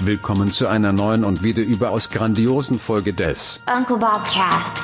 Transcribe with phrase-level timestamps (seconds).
[0.00, 4.78] Willkommen zu einer neuen und wieder überaus grandiosen Folge des Uncle Bob Cast.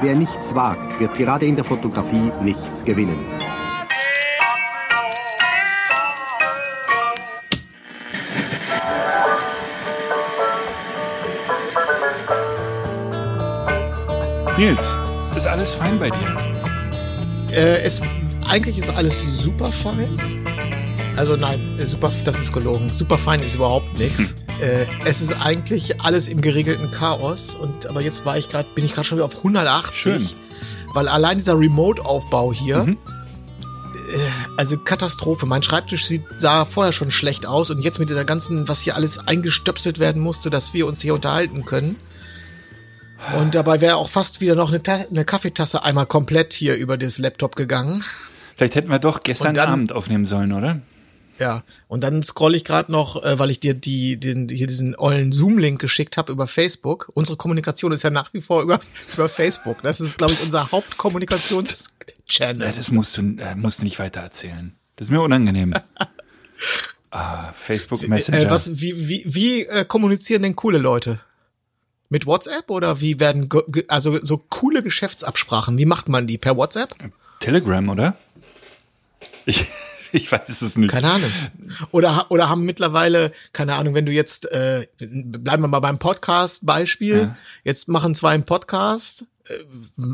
[0.00, 3.18] Wer nichts wagt, wird gerade in der Fotografie nichts gewinnen.
[14.56, 14.96] Nils,
[15.36, 16.36] ist alles fein bei dir?
[17.50, 18.00] Äh, es,
[18.50, 20.44] eigentlich ist alles super fein.
[21.16, 22.92] Also nein, äh, super, das ist gelogen.
[22.92, 24.34] Super fein ist überhaupt nichts.
[24.60, 27.54] Äh, es ist eigentlich alles im geregelten Chaos.
[27.54, 29.96] Und aber jetzt war ich gerade, bin ich gerade schon wieder auf 180.
[29.96, 30.28] Schön.
[30.92, 34.18] Weil allein dieser Remote-Aufbau hier, äh,
[34.56, 35.46] also Katastrophe.
[35.46, 38.96] Mein Schreibtisch sieht, sah vorher schon schlecht aus und jetzt mit dieser ganzen, was hier
[38.96, 41.96] alles eingestöpselt werden musste, dass wir uns hier unterhalten können.
[43.38, 46.98] Und dabei wäre auch fast wieder noch eine, Ta eine Kaffeetasse einmal komplett hier über
[46.98, 48.04] das Laptop gegangen.
[48.60, 50.82] Vielleicht hätten wir doch gestern dann- Abend aufnehmen sollen, oder?
[51.38, 54.94] Ja, und dann scroll ich gerade noch, äh, weil ich dir die, den, hier diesen
[54.98, 57.10] ollen Zoom-Link geschickt habe über Facebook.
[57.14, 58.78] Unsere Kommunikation ist ja nach wie vor über,
[59.14, 59.80] über Facebook.
[59.80, 62.70] Das ist, glaube ich, unser Ja, Hauptkommunikationschannel.
[62.76, 64.74] das musst du, äh, musst du nicht weiter erzählen.
[64.96, 65.72] Das ist mir unangenehm.
[67.10, 68.40] ah, Facebook Messenger.
[68.40, 71.20] Äh, was, wie wie, wie äh, kommunizieren denn coole Leute?
[72.10, 73.48] Mit WhatsApp oder wie werden,
[73.88, 76.36] also so coole Geschäftsabsprachen, wie macht man die?
[76.36, 76.94] Per WhatsApp?
[77.38, 78.16] Telegram, oder?
[79.46, 79.66] Ich,
[80.12, 80.90] ich weiß es nicht.
[80.90, 81.30] Keine Ahnung.
[81.90, 87.16] Oder, oder haben mittlerweile, keine Ahnung, wenn du jetzt, äh, bleiben wir mal beim Podcast-Beispiel,
[87.16, 87.36] Ja.
[87.64, 89.54] jetzt machen zwei einen Podcast, äh,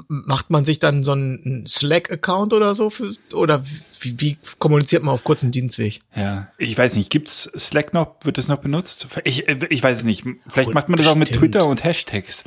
[0.08, 3.62] macht man sich dann so einen Slack-Account oder so für, oder
[4.00, 6.00] wie, wie kommuniziert man auf kurzen Dienstweg?
[6.14, 7.10] Ja, ich weiß nicht.
[7.10, 8.16] Gibt's Slack noch?
[8.22, 9.06] Wird das noch benutzt?
[9.24, 10.24] Ich, ich weiß es nicht.
[10.48, 11.52] Vielleicht Und macht man das auch mit bestimmt.
[11.52, 12.44] Twitter und Hashtags.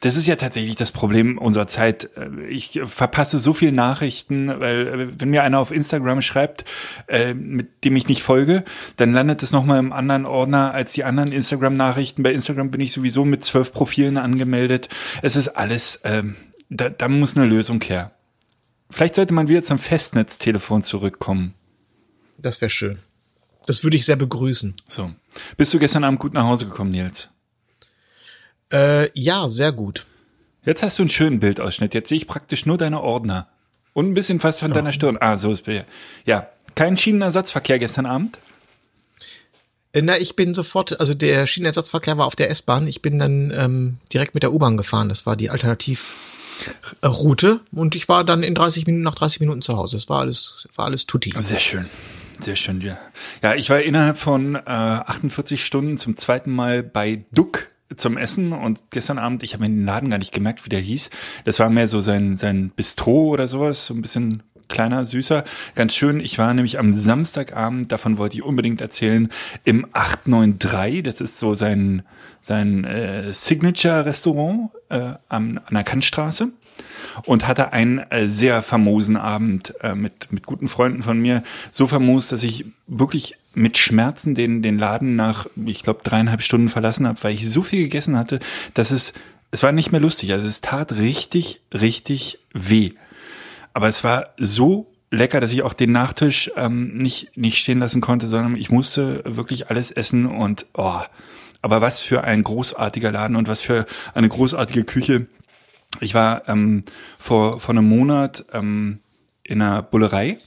[0.00, 2.10] Das ist ja tatsächlich das Problem unserer Zeit.
[2.48, 6.64] Ich verpasse so viel Nachrichten, weil wenn mir einer auf Instagram schreibt,
[7.06, 8.64] äh, mit dem ich nicht folge,
[8.96, 12.22] dann landet es nochmal im anderen Ordner als die anderen Instagram-Nachrichten.
[12.22, 14.88] Bei Instagram bin ich sowieso mit zwölf Profilen angemeldet.
[15.22, 16.36] Es ist alles, ähm,
[16.70, 18.12] da, da muss eine Lösung her.
[18.90, 21.54] Vielleicht sollte man wieder zum Festnetztelefon zurückkommen.
[22.38, 22.98] Das wäre schön.
[23.66, 24.74] Das würde ich sehr begrüßen.
[24.88, 25.10] So.
[25.56, 27.28] Bist du gestern Abend gut nach Hause gekommen, Nils?
[28.72, 30.06] Äh, ja, sehr gut.
[30.64, 31.94] Jetzt hast du einen schönen Bildausschnitt.
[31.94, 33.48] Jetzt sehe ich praktisch nur deine Ordner.
[33.92, 35.18] Und ein bisschen was von deiner Stirn.
[35.20, 35.84] Ah, so ist es.
[36.24, 36.48] Ja.
[36.74, 38.38] Kein Schienenersatzverkehr gestern Abend?
[39.92, 42.86] Äh, Na, ich bin sofort, also der Schienenersatzverkehr war auf der S-Bahn.
[42.86, 45.08] Ich bin dann ähm, direkt mit der U-Bahn gefahren.
[45.08, 45.50] Das war die
[47.00, 47.60] Alternativroute.
[47.72, 49.96] Und ich war dann in 30 Minuten, nach 30 Minuten zu Hause.
[49.96, 51.32] Es war alles, war alles tutti.
[51.38, 51.86] Sehr schön.
[52.40, 52.98] Sehr schön, ja.
[53.42, 58.52] Ja, ich war innerhalb von äh, 48 Stunden zum zweiten Mal bei Duck zum Essen
[58.52, 61.10] und gestern Abend, ich habe mir den Laden gar nicht gemerkt, wie der hieß.
[61.44, 65.42] Das war mehr so sein, sein Bistro oder sowas, so ein bisschen kleiner, süßer.
[65.74, 69.30] Ganz schön, ich war nämlich am Samstagabend, davon wollte ich unbedingt erzählen,
[69.64, 72.02] im 893, das ist so sein,
[72.42, 76.48] sein äh, Signature-Restaurant äh, am, an der Kantstraße
[77.24, 81.42] und hatte einen äh, sehr famosen Abend äh, mit, mit guten Freunden von mir.
[81.70, 86.68] So famos, dass ich wirklich mit Schmerzen den, den Laden nach, ich glaube, dreieinhalb Stunden
[86.68, 88.38] verlassen habe, weil ich so viel gegessen hatte,
[88.74, 89.12] dass es,
[89.50, 90.32] es war nicht mehr lustig.
[90.32, 92.92] Also es tat richtig, richtig weh.
[93.74, 98.00] Aber es war so lecker, dass ich auch den Nachtisch ähm, nicht, nicht stehen lassen
[98.00, 101.00] konnte, sondern ich musste wirklich alles essen und oh,
[101.62, 105.26] aber was für ein großartiger Laden und was für eine großartige Küche.
[106.00, 106.84] Ich war ähm,
[107.18, 109.00] vor, vor einem Monat ähm,
[109.42, 110.38] in einer Bullerei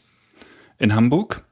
[0.77, 1.43] in Hamburg.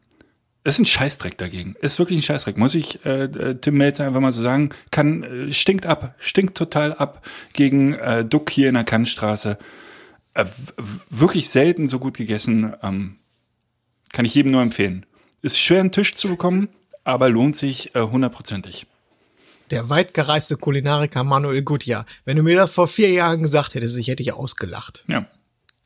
[0.64, 1.76] Ist ein Scheißdreck dagegen.
[1.82, 2.58] Ist wirklich ein Scheißdreck.
[2.58, 4.70] Muss ich äh, äh, Tim Melzer einfach mal so sagen.
[4.92, 6.16] Kann, äh, stinkt ab.
[6.20, 9.58] Stinkt total ab gegen äh, Duck hier in der Kantstraße.
[10.34, 10.46] Äh,
[11.10, 12.74] wirklich selten so gut gegessen.
[12.84, 13.16] Ähm,
[14.12, 15.06] kann ich jedem nur empfehlen.
[15.42, 16.70] Ist schwer, einen Tisch zu bekommen,
[17.04, 18.86] aber lohnt sich äh, hundertprozentig.
[19.72, 22.06] Der weitgereiste Kulinariker Manuel Gutjahr.
[22.26, 25.04] Wenn du mir das vor vier Jahren gesagt hättest, ich hätte dich ausgelacht.
[25.08, 25.26] Ja.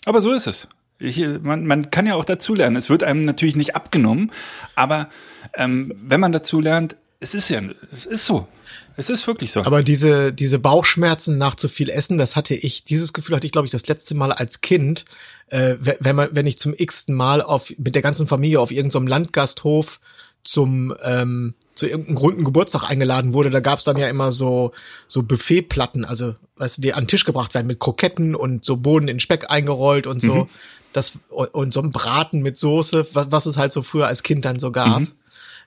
[0.06, 0.68] Aber so ist es.
[1.00, 2.78] Ich, man, man kann ja auch dazulernen.
[2.78, 4.32] Es wird einem natürlich nicht abgenommen,
[4.76, 5.10] aber
[5.56, 7.62] ähm, wenn man dazu lernt, es ist ja,
[7.96, 8.48] es ist so.
[8.96, 9.64] Es ist wirklich so.
[9.64, 13.52] Aber diese, diese Bauchschmerzen nach zu viel Essen, das hatte ich, dieses Gefühl hatte ich,
[13.52, 15.06] glaube ich, das letzte Mal als Kind,
[15.48, 19.08] äh, wenn- man, wenn ich zum x-ten Mal auf, mit der ganzen Familie auf irgendeinem
[19.08, 20.00] Landgasthof
[20.44, 24.72] zum, ähm, zu irgendeinem runden Geburtstag eingeladen wurde, da gab's dann ja immer so,
[25.08, 28.78] so Buffetplatten, also, weißt du, die an den Tisch gebracht werden mit Kroketten und so
[28.78, 30.48] Boden in Speck eingerollt und so.
[30.94, 34.46] Das, und, so ein Braten mit Soße, was, was es halt so früher als Kind
[34.46, 35.02] dann so gab.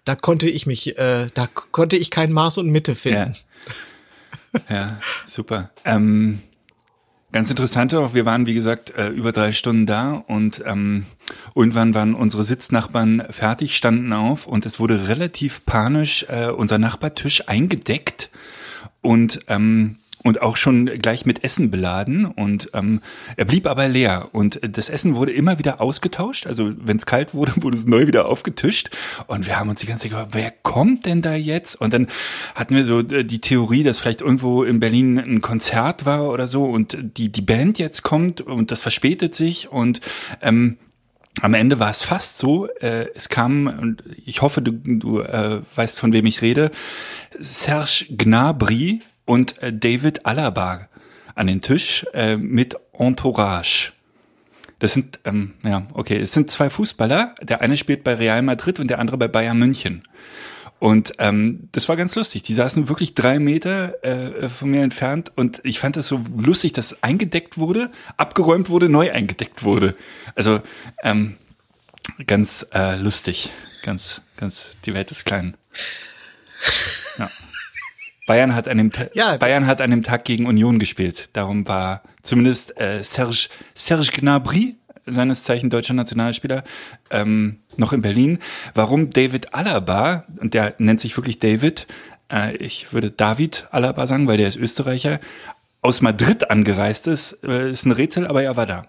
[0.04, 3.34] Da konnte ich mich, äh, da konnte ich kein Maß und Mitte finden.
[4.68, 4.76] ja.
[4.76, 5.70] ja, super.
[5.84, 6.42] Ähm,
[7.36, 11.04] Ganz interessant auch, wir waren, wie gesagt, äh, über drei Stunden da und ähm,
[11.54, 17.46] irgendwann waren unsere Sitznachbarn fertig, standen auf und es wurde relativ panisch äh, unser Nachbartisch
[17.46, 18.30] eingedeckt
[19.02, 22.26] und ähm, und auch schon gleich mit Essen beladen.
[22.26, 23.00] Und ähm,
[23.36, 24.28] er blieb aber leer.
[24.32, 28.08] Und das Essen wurde immer wieder ausgetauscht, also wenn es kalt wurde, wurde es neu
[28.08, 28.90] wieder aufgetischt.
[29.28, 31.80] Und wir haben uns die ganze Zeit gefragt, wer kommt denn da jetzt?
[31.80, 32.08] Und dann
[32.56, 36.48] hatten wir so äh, die Theorie, dass vielleicht irgendwo in Berlin ein Konzert war oder
[36.48, 39.70] so und die die Band jetzt kommt und das verspätet sich.
[39.70, 40.00] Und
[40.42, 40.78] ähm,
[41.42, 45.60] am Ende war es fast so, äh, es kam, und ich hoffe, du, du äh,
[45.74, 46.70] weißt, von wem ich rede,
[47.38, 50.88] Serge Gnabry, und äh, David Alaba
[51.34, 53.92] an den Tisch äh, mit Entourage.
[54.78, 57.34] Das sind, ähm, ja, okay, es sind zwei Fußballer.
[57.42, 60.02] Der eine spielt bei Real Madrid und der andere bei Bayern München.
[60.78, 62.42] Und ähm, das war ganz lustig.
[62.42, 66.74] Die saßen wirklich drei Meter äh, von mir entfernt und ich fand das so lustig,
[66.74, 69.96] dass eingedeckt wurde, abgeräumt wurde, neu eingedeckt wurde.
[70.34, 70.60] Also
[71.02, 71.36] ähm,
[72.26, 73.52] ganz äh, lustig.
[73.82, 75.56] Ganz, ganz, die Welt ist klein.
[77.18, 77.30] Ja.
[78.26, 79.36] Bayern hat an dem Ta Ja.
[79.36, 81.28] Bayern hat an dem Tag gegen Union gespielt.
[81.32, 84.76] Darum war zumindest äh, Serge Serge Gnabry
[85.06, 86.64] seines Zeichen deutscher Nationalspieler
[87.10, 88.40] ähm, noch in Berlin.
[88.74, 91.86] Warum David Alaba und der nennt sich wirklich David,
[92.32, 95.20] äh, ich würde David Alaba sagen, weil der ist Österreicher,
[95.80, 98.86] aus Madrid angereist ist, äh, ist ein Rätsel, aber er war da,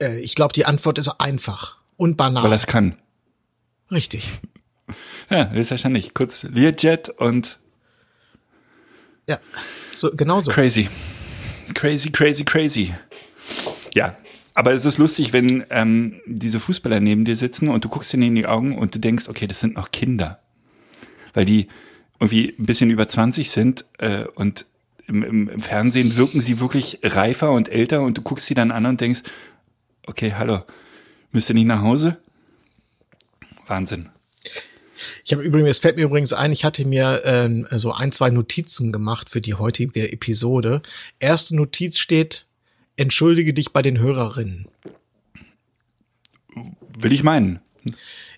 [0.00, 2.42] Äh, ich glaube, die Antwort ist einfach und banal.
[2.42, 2.96] weil er es kann.
[3.90, 4.26] Richtig.
[5.32, 7.58] Ja, ist wahrscheinlich kurz Learjet und
[9.28, 9.38] Ja,
[9.94, 10.50] so genau so.
[10.50, 10.88] Crazy.
[11.74, 12.92] Crazy, crazy, crazy.
[13.94, 14.16] Ja,
[14.54, 18.24] aber es ist lustig, wenn ähm, diese Fußballer neben dir sitzen und du guckst ihnen
[18.24, 20.40] in die Augen und du denkst, okay, das sind noch Kinder.
[21.32, 21.68] Weil die
[22.18, 24.66] irgendwie ein bisschen über 20 sind äh, und
[25.06, 28.72] im, im, im Fernsehen wirken sie wirklich reifer und älter und du guckst sie dann
[28.72, 29.22] an und denkst,
[30.06, 30.64] okay, hallo,
[31.30, 32.18] müsst ihr nicht nach Hause?
[33.68, 34.08] Wahnsinn.
[35.24, 38.30] Ich habe übrigens, es fällt mir übrigens ein, ich hatte mir ähm, so ein, zwei
[38.30, 40.82] Notizen gemacht für die heutige Episode.
[41.18, 42.46] Erste Notiz steht,
[42.96, 44.66] entschuldige dich bei den Hörerinnen.
[46.98, 47.60] Will ich meinen.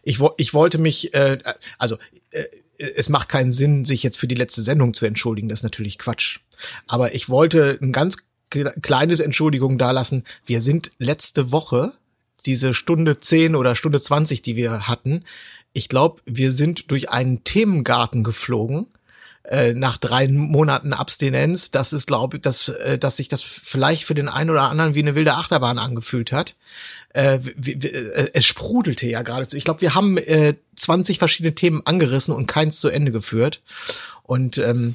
[0.02, 1.38] Ich, ich wollte mich, äh,
[1.78, 1.96] also
[2.30, 2.44] äh,
[2.78, 5.98] es macht keinen Sinn, sich jetzt für die letzte Sendung zu entschuldigen, das ist natürlich
[5.98, 6.40] Quatsch.
[6.86, 8.16] Aber ich wollte ein ganz
[8.50, 10.24] kle- kleines Entschuldigung dalassen.
[10.44, 11.92] Wir sind letzte Woche,
[12.44, 15.24] diese Stunde 10 oder Stunde 20, die wir hatten,
[15.72, 18.86] ich glaube, wir sind durch einen Themengarten geflogen
[19.44, 24.04] äh, nach drei Monaten Abstinenz, das ist, glaube ich, dass, äh, dass sich das vielleicht
[24.04, 26.54] für den einen oder anderen wie eine wilde Achterbahn angefühlt hat.
[27.14, 29.56] Äh, wie, wie, äh, es sprudelte ja geradezu.
[29.56, 33.62] Ich glaube, wir haben äh, 20 verschiedene Themen angerissen und keins zu Ende geführt.
[34.22, 34.94] Und ähm,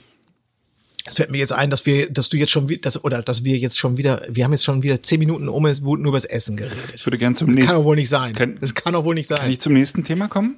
[1.06, 3.44] es fällt mir jetzt ein, dass wir, dass du jetzt schon wieder, dass, oder dass
[3.44, 6.12] wir jetzt schon wieder, wir haben jetzt schon wieder zehn Minuten um es nur über
[6.14, 6.78] das Essen geredet.
[6.96, 7.78] Ich würde gern zum Das kann nächsten.
[7.80, 8.34] doch wohl nicht sein.
[8.34, 9.52] Kann- das kann doch wohl nicht Kann sein.
[9.52, 10.58] ich zum nächsten Thema kommen?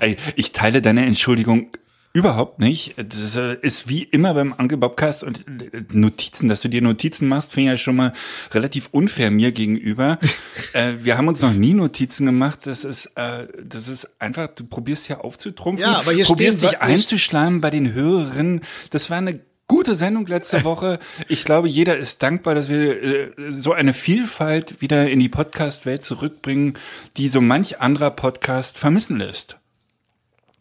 [0.00, 1.68] Ey, ich teile deine Entschuldigung
[2.12, 2.94] überhaupt nicht.
[2.96, 7.26] Das äh, ist wie immer beim Anke Bobcast und äh, Notizen, dass du dir Notizen
[7.26, 8.12] machst, finde ich ja schon mal
[8.52, 10.18] relativ unfair mir gegenüber.
[10.74, 12.60] äh, wir haben uns noch nie Notizen gemacht.
[12.64, 16.70] Das ist, äh, das ist einfach, du probierst ja aufzutrumpfen, Ja, aber hier probierst stehen-
[16.70, 18.60] dich einzuschleimen bei den Hörerinnen.
[18.90, 20.98] Das war eine gute Sendung letzte Woche.
[21.28, 26.02] Ich glaube, jeder ist dankbar, dass wir äh, so eine Vielfalt wieder in die Podcast-Welt
[26.04, 26.78] zurückbringen,
[27.16, 29.58] die so manch anderer Podcast vermissen lässt.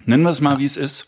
[0.05, 1.07] Nennen wir es mal, wie es ist.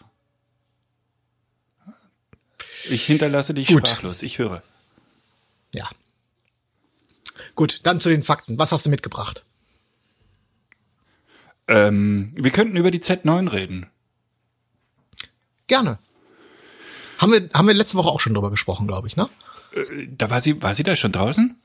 [2.89, 3.87] Ich hinterlasse dich Gut.
[3.87, 4.21] sprachlos.
[4.21, 4.61] Ich höre.
[5.73, 5.87] ja.
[7.55, 8.59] Gut, dann zu den Fakten.
[8.59, 9.43] Was hast du mitgebracht?
[11.67, 13.87] Ähm, wir könnten über die Z9 reden.
[15.67, 15.97] Gerne.
[17.17, 19.29] Haben wir, haben wir letzte Woche auch schon drüber gesprochen, glaube ich, ne?
[19.73, 21.55] Äh, Da war sie, war sie da schon draußen?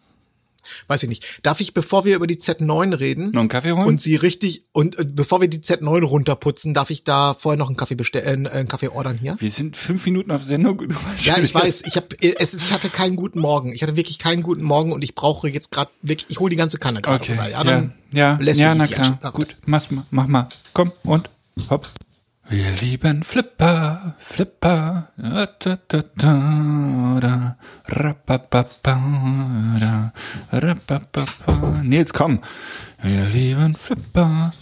[0.89, 1.25] Weiß ich nicht.
[1.43, 3.87] Darf ich, bevor wir über die Z9 reden Noch einen Kaffee holen?
[3.87, 7.69] und sie richtig und äh, bevor wir die Z9 runterputzen, darf ich da vorher noch
[7.69, 9.37] einen Kaffee bestellen, äh, einen Kaffee ordern hier?
[9.41, 10.77] wir sind fünf Minuten auf Sendung.
[10.77, 11.85] Du Ja, ich weiß.
[11.87, 13.73] Ich habe, es ist, ich hatte keinen guten Morgen.
[13.73, 16.27] Ich hatte wirklich keinen guten Morgen und ich brauche jetzt gerade wirklich.
[16.31, 17.49] Ich hole die ganze Kanne gerade Okay, rüber.
[17.49, 19.07] ja, dann ja, ja, ich na die klar.
[19.13, 20.47] Ansch- Ah, Gut, mach's mal, mach mal.
[20.75, 21.31] Komm und
[21.71, 21.89] hopp.
[22.51, 25.09] Wir lieben Flipper, Flipper.
[27.87, 29.01] Rapapapa.
[31.83, 32.41] Nils, komm.
[33.03, 34.53] Wir lieben Flipper,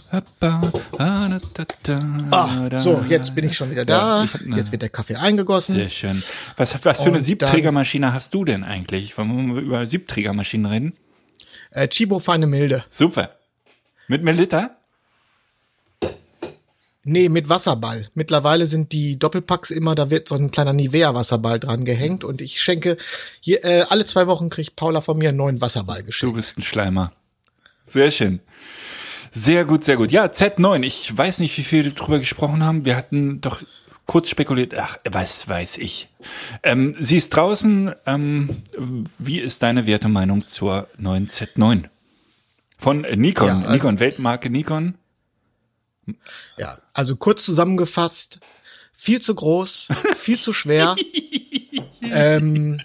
[2.31, 4.23] Ah, so, jetzt bin ich schon wieder da.
[4.23, 5.73] Ja, ne- jetzt wird der Kaffee eingegossen.
[5.75, 6.23] Sehr schön.
[6.57, 9.17] Was, was für eine Siebträgermaschine hast du denn eigentlich?
[9.17, 10.93] Wollen wir über Siebträgermaschinen reden?
[11.71, 12.83] Äh, Chibo feine Milde.
[12.87, 13.31] Super.
[14.07, 14.75] Mit Melita?
[17.03, 18.07] Nee, mit Wasserball.
[18.13, 22.61] Mittlerweile sind die Doppelpacks immer, da wird so ein kleiner Nivea-Wasserball dran gehängt und ich
[22.61, 22.97] schenke,
[23.39, 26.35] hier, äh, alle zwei Wochen kriegt Paula von mir einen neuen Wasserball Du geschenkt.
[26.35, 27.11] bist ein Schleimer.
[27.87, 28.41] Sehr schön.
[29.31, 30.11] Sehr gut, sehr gut.
[30.11, 30.83] Ja, Z9.
[30.83, 32.83] Ich weiß nicht, wie viel wir drüber gesprochen haben.
[32.83, 33.61] Wir hatten doch
[34.05, 34.73] kurz spekuliert.
[34.77, 36.09] Ach, was weiß ich.
[36.63, 37.93] Ähm, sie ist draußen.
[38.07, 38.63] Ähm,
[39.19, 41.85] wie ist deine Wertemeinung zur neuen Z9?
[42.77, 43.47] Von Nikon.
[43.47, 44.95] Ja, also- Nikon, Weltmarke Nikon.
[46.57, 48.39] Ja, also kurz zusammengefasst,
[48.93, 49.87] viel zu groß,
[50.17, 50.95] viel zu schwer,
[52.01, 52.79] ähm,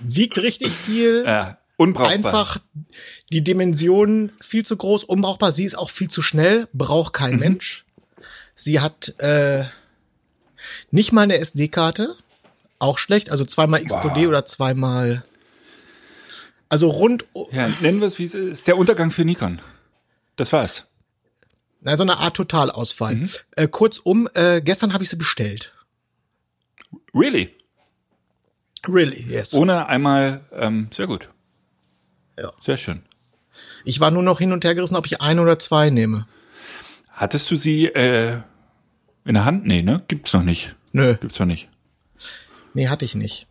[0.00, 2.12] wiegt richtig viel, Ja, unbrauchbar.
[2.12, 2.58] einfach
[3.32, 5.52] die Dimensionen viel zu groß, unbrauchbar.
[5.52, 7.40] Sie ist auch viel zu schnell, braucht kein Mhm.
[7.40, 7.84] Mensch.
[8.54, 9.64] Sie hat äh,
[10.90, 12.16] nicht mal eine SD-Karte,
[12.78, 13.30] auch schlecht.
[13.30, 15.24] Also zweimal XQD oder zweimal.
[16.68, 18.48] Also rund, Ja, nennen wir es, wie es ist.
[18.50, 19.60] Ist Der Untergang für Nikon.
[20.36, 20.84] Das war's.
[21.86, 23.14] Na, so eine Art Totalausfall.
[23.14, 23.30] Mhm.
[23.52, 25.72] Äh, kurzum, äh, gestern habe ich sie bestellt.
[27.14, 27.54] Really?
[28.88, 29.54] Really, yes.
[29.54, 31.28] Ohne einmal, ähm, sehr gut.
[32.38, 32.50] Ja.
[32.64, 33.02] Sehr schön.
[33.84, 36.26] Ich war nur noch hin und her gerissen, ob ich ein oder zwei nehme.
[37.08, 38.40] Hattest du sie äh,
[39.24, 39.64] in der Hand?
[39.66, 40.02] Nee, ne?
[40.08, 40.74] Gibt's noch nicht.
[40.92, 41.68] Nö, Gibt's noch nicht.
[42.74, 43.46] nee, hatte ich nicht.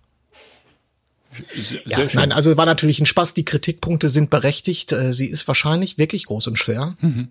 [1.55, 2.09] Sehr, Ja, schön.
[2.19, 3.33] nein, also war natürlich ein Spaß.
[3.33, 4.91] Die Kritikpunkte sind berechtigt.
[4.91, 6.95] Äh, Sie ist wahrscheinlich wirklich groß und schwer.
[7.01, 7.29] Mhm.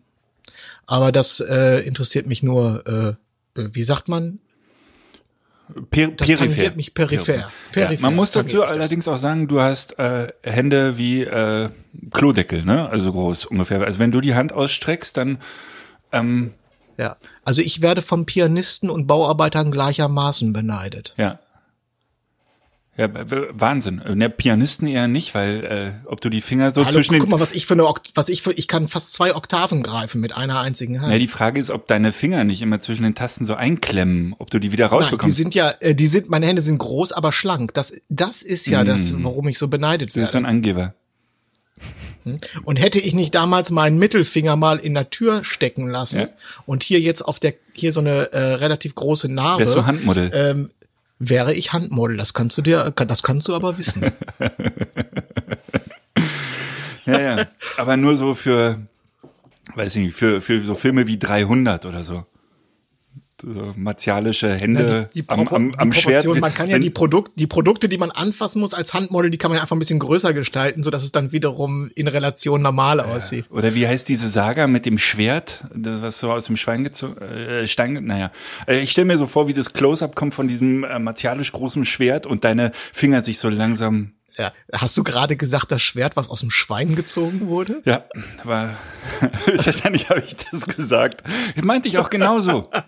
[0.87, 2.85] Aber das äh, interessiert mich nur,
[3.57, 4.39] äh, äh, wie sagt man?
[5.91, 6.75] per das peripher.
[6.77, 7.37] mich peripher.
[7.37, 11.71] Ja, Peripher man muss dazu allerdings auch sagen, du hast äh, Hände wie äh,
[12.13, 12.89] Klodeckel, ne?
[12.91, 13.81] Also groß ungefähr.
[13.81, 15.39] Also wenn du die Hand ausstreckst, dann
[16.13, 16.53] ähm,
[16.99, 21.15] Ja, also ich werde von Pianisten und Bauarbeitern gleichermaßen beneidet.
[21.17, 21.39] ja.
[22.97, 23.09] Ja,
[23.51, 24.01] Wahnsinn.
[24.15, 25.65] Ne, Pianisten eher nicht, weil
[26.05, 28.13] äh, ob du die Finger so Hallo, zwischen guck mal, was ich für eine, Okt
[28.15, 31.13] was ich für, ich kann fast zwei Oktaven greifen mit einer einzigen Hand.
[31.13, 34.51] Ja, die Frage ist, ob deine Finger nicht immer zwischen den Tasten so einklemmen, ob
[34.51, 35.37] du die wieder Nein, die rausbekommst.
[35.37, 37.75] sind ja, äh, die sind, meine Hände sind groß, aber schlank.
[37.75, 40.21] Das, das ist ja das, warum ich so beneidet Mm.
[40.21, 40.47] das ist werde.
[40.47, 40.95] ein Angeber.
[42.65, 46.29] Und hätte ich nicht damals meinen Mittelfinger mal in der Tür stecken lassen Ja.
[46.65, 50.31] und hier jetzt auf der, hier so eine äh, relativ große Narbe, Wärst du Handmodel.
[50.33, 50.69] ähm,
[51.19, 52.17] wäre ich Handmodel.
[52.17, 54.13] Das kannst du dir, das kannst du aber wissen.
[57.07, 57.47] Ja, ja.
[57.77, 58.81] Aber nur so für,
[59.75, 62.25] weiß ich nicht, für, für so Filme wie 300 oder so.
[63.47, 66.25] So martialische Hände die, die, am, am, am Schwert.
[66.41, 69.51] Man kann ja die Produkt, die Produkte, die man anfassen muss als Handmodel, die kann
[69.51, 73.01] man ja einfach ein bisschen größer gestalten, so dass es dann wiederum in Relation normal
[73.01, 73.51] aussieht.
[73.51, 77.21] Oder wie heißt diese Saga mit dem Schwert, das, was so aus dem Schwein gezogen,
[77.21, 78.31] äh, Stein, naja.
[78.67, 81.85] Äh, Ich stelle mir so vor, wie das Close-Up kommt von diesem äh, martialisch großen
[81.85, 84.53] Schwert und deine Finger sich so langsam, Ja.
[84.73, 87.83] Hast du gerade gesagt, das Schwert, was aus dem Schwein gezogen wurde?
[87.85, 88.05] ja,
[88.45, 88.71] war,
[89.47, 91.23] wahrscheinlich habe ich das gesagt.
[91.63, 92.71] Meinte ich auch genauso.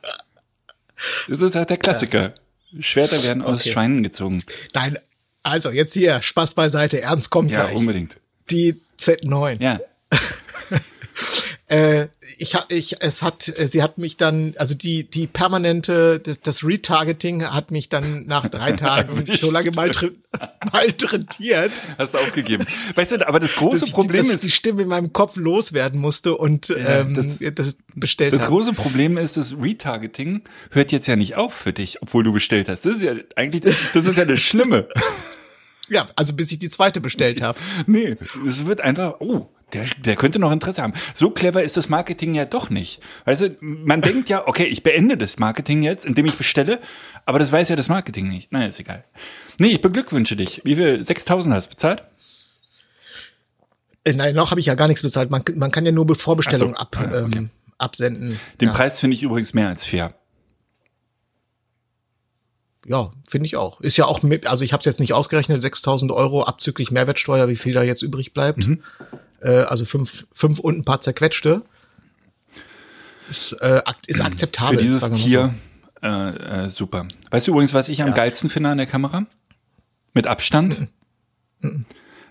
[1.29, 2.35] Das ist halt der Klassiker.
[2.81, 3.73] Schwerter werden aus Okay.
[3.73, 4.43] Schweinen gezogen.
[4.75, 4.99] Nein,
[5.43, 7.77] also jetzt hier, Spaß beiseite, Ernst kommt Ja, gleich.
[7.77, 8.17] unbedingt.
[8.51, 9.63] Die Z9.
[9.63, 9.81] Ja.
[11.69, 12.07] Äh,
[12.39, 16.63] ich ich, es hat, äh, sie hat mich dann, also die, die permanente, das, das
[16.63, 22.65] Retargeting hat mich dann nach drei Tagen so lange malträtiert, Hast du aufgegeben.
[22.95, 25.13] Weißt du, aber das große dass, ich, Problem dass ich ist, die Stimme in meinem
[25.13, 28.53] Kopf loswerden musste und ähm, das, bestellt Das habe.
[28.53, 32.69] große Problem ist, das Retargeting hört jetzt ja nicht auf für dich, obwohl du bestellt
[32.69, 32.85] hast.
[32.85, 34.89] Das ist ja eigentlich, das ist ja das Schlimme.
[35.89, 37.61] Ja, also bis ich die zweite bestellt habe.
[37.87, 40.93] Nee, es wird einfach, oh, der, der könnte noch Interesse haben.
[41.13, 43.01] So clever ist das Marketing ja doch nicht.
[43.25, 46.81] Weißt du, man denkt ja, okay, ich beende das Marketing jetzt, indem ich bestelle,
[47.25, 48.53] aber das weiß ja das Marketing nicht.
[48.53, 49.05] Naja, ist egal.
[49.59, 50.61] Nee, ich beglückwünsche dich.
[50.65, 51.03] Wie viel?
[51.03, 52.05] 6000 hast du bezahlt?
[54.05, 55.31] Äh, nein, noch habe ich ja gar nichts bezahlt.
[55.31, 56.81] Man, man kann ja nur Vorbestellungen so.
[56.81, 57.39] ab, Ah, okay.
[57.39, 58.39] ähm, absenden.
[58.61, 58.75] Den ja.
[58.75, 60.15] Preis finde ich übrigens mehr als fair.
[62.87, 63.81] Ja, finde ich auch.
[63.81, 67.49] Ist ja auch mit, also ich habe es jetzt nicht ausgerechnet, 6.000 Euro abzüglich Mehrwertsteuer,
[67.49, 68.65] wie viel da jetzt übrig bleibt.
[68.65, 68.81] Mhm.
[69.47, 71.63] Äh, also fünf, fünf und ein paar zerquetschte.
[73.31, 74.79] Ist, äh, ist akzeptabel.
[74.79, 75.55] Für dieses Tier
[76.03, 77.09] äh, äh, super.
[77.31, 79.27] Weißt du übrigens, was ich am geilsten finde an der Kamera?
[80.15, 80.89] Mit Abstand?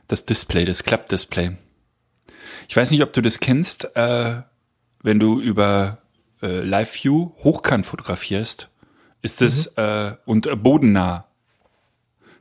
[0.07, 1.57] Das Display, das Klappdisplay.
[2.67, 4.41] Ich weiß nicht, ob du das kennst, äh,
[5.03, 5.99] wenn du über
[6.41, 8.69] äh, Live View hochkant fotografierst,
[9.21, 11.25] ist es äh, und äh, bodennah.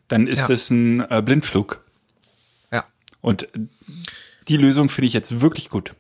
[0.09, 0.55] Dann ist Ja.
[0.55, 1.83] es ein äh, Blindflug.
[2.71, 2.77] So.
[2.77, 2.85] Ja.
[3.21, 3.49] Und
[4.49, 5.95] die Lösung finde ich jetzt wirklich gut.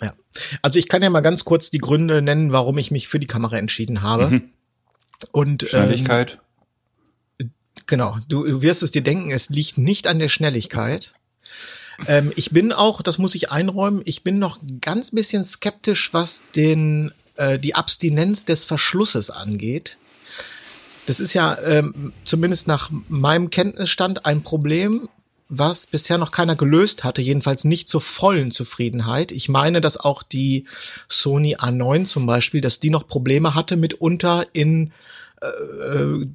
[0.00, 0.14] Ja.
[0.62, 3.26] Also ich kann ja mal ganz kurz die Gründe nennen, warum ich mich für die
[3.26, 4.42] Kamera entschieden habe.
[5.32, 6.38] Und ähm, Schnelligkeit.
[7.86, 11.14] Genau, du wirst es dir denken, es liegt nicht an der Schnelligkeit.
[12.06, 16.42] Ähm, ich bin auch, das muss ich einräumen, ich bin noch ganz bisschen skeptisch, was
[16.56, 19.98] den äh, die Abstinenz des Verschlusses angeht.
[21.06, 25.08] Das ist ja ähm, zumindest nach meinem Kenntnisstand ein Problem,
[25.48, 29.30] was bisher noch keiner gelöst hatte, jedenfalls nicht zur vollen Zufriedenheit.
[29.30, 30.66] Ich meine, dass auch die
[31.08, 34.92] Sony A9 zum Beispiel, dass die noch Probleme hatte mitunter in
[35.40, 36.26] äh,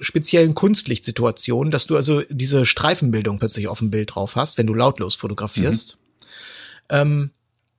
[0.00, 4.74] speziellen Kunstlichtsituationen, dass du also diese Streifenbildung plötzlich auf dem Bild drauf hast, wenn du
[4.74, 5.98] lautlos fotografierst.
[5.98, 6.16] Mhm.
[6.88, 7.30] Ähm,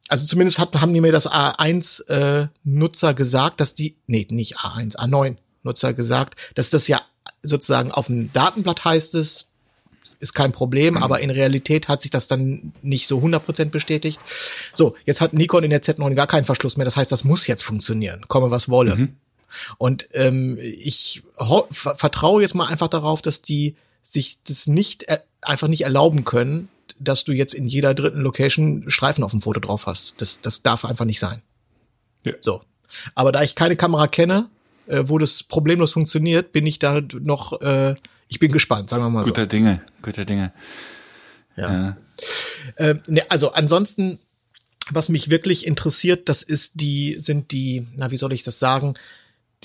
[0.08, 4.58] also zumindest hat, haben die mir das A1 äh, Nutzer gesagt, dass die, nee, nicht
[4.58, 7.02] A1, A9 Nutzer gesagt, dass das ja
[7.44, 9.51] sozusagen auf dem Datenblatt heißt es,
[10.22, 11.04] ist kein Problem, mhm.
[11.04, 14.20] aber in Realität hat sich das dann nicht so 100% bestätigt.
[14.74, 17.48] So, jetzt hat Nikon in der Z9 gar keinen Verschluss mehr, das heißt, das muss
[17.48, 18.96] jetzt funktionieren, komme was wolle.
[18.96, 19.16] Mhm.
[19.78, 21.24] Und ähm, ich
[21.72, 25.06] vertraue jetzt mal einfach darauf, dass die sich das nicht
[25.42, 29.60] einfach nicht erlauben können, dass du jetzt in jeder dritten Location Streifen auf dem Foto
[29.60, 30.16] drauf hast.
[30.18, 31.42] Das, das darf einfach nicht sein.
[32.24, 32.34] Ja.
[32.42, 32.62] So.
[33.16, 34.50] Aber da ich keine Kamera kenne,
[34.88, 37.96] äh, wo das problemlos funktioniert, bin ich da noch, äh,
[38.32, 39.34] ich bin gespannt, sagen wir mal guter so.
[39.34, 40.54] Guter Dinge, guter Dinge.
[41.58, 41.72] Ja.
[41.72, 41.98] ja.
[42.78, 44.20] Äh, ne, also ansonsten,
[44.90, 48.94] was mich wirklich interessiert, das ist die, sind die, na, wie soll ich das sagen?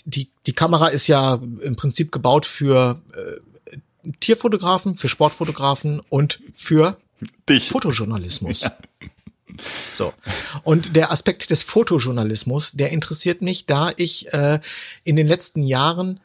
[0.04, 3.78] Die, die Kamera ist ja im Prinzip gebaut für äh,
[4.18, 6.98] Tierfotografen, für Sportfotografen und für
[7.48, 7.68] Dich.
[7.68, 8.62] Fotojournalismus.
[8.70, 8.76] Ja.
[9.94, 10.12] So.
[10.64, 14.60] Und der Aspekt des Fotojournalismus, der interessiert mich, da ich äh,
[15.02, 16.20] in den letzten Jahren,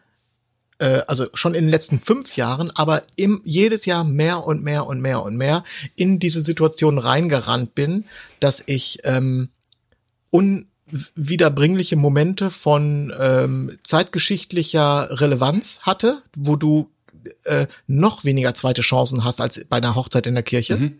[0.82, 4.88] äh, also schon in den letzten fünf Jahren, aber im, jedes Jahr mehr und mehr
[4.88, 5.64] und mehr und mehr
[5.96, 8.06] in diese Situation reingerannt bin,
[8.40, 9.50] dass ich ähm,
[10.32, 16.90] unwiederbringliche Momente von ähm, zeitgeschichtlicher Relevanz hatte, wo du
[17.44, 20.78] äh, noch weniger zweite Chancen hast als bei einer Hochzeit in der Kirche.
[20.78, 21.00] Mhm.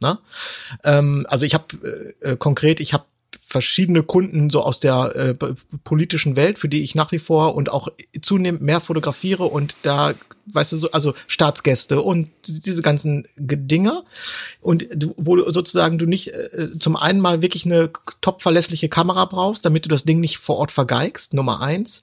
[0.00, 0.18] Na?
[0.84, 3.04] Ähm, also ich habe äh, äh, konkret, ich habe
[3.50, 5.34] verschiedene Kunden so aus der äh,
[5.82, 7.88] politischen Welt, für die ich nach wie vor und auch
[8.22, 10.14] zunehmend mehr fotografiere und da,
[10.46, 14.04] weißt du, so, also Staatsgäste und diese ganzen Dinge
[14.60, 19.24] und wo du sozusagen du nicht äh, zum einen mal wirklich eine top verlässliche Kamera
[19.24, 22.02] brauchst, damit du das Ding nicht vor Ort vergeigst, Nummer eins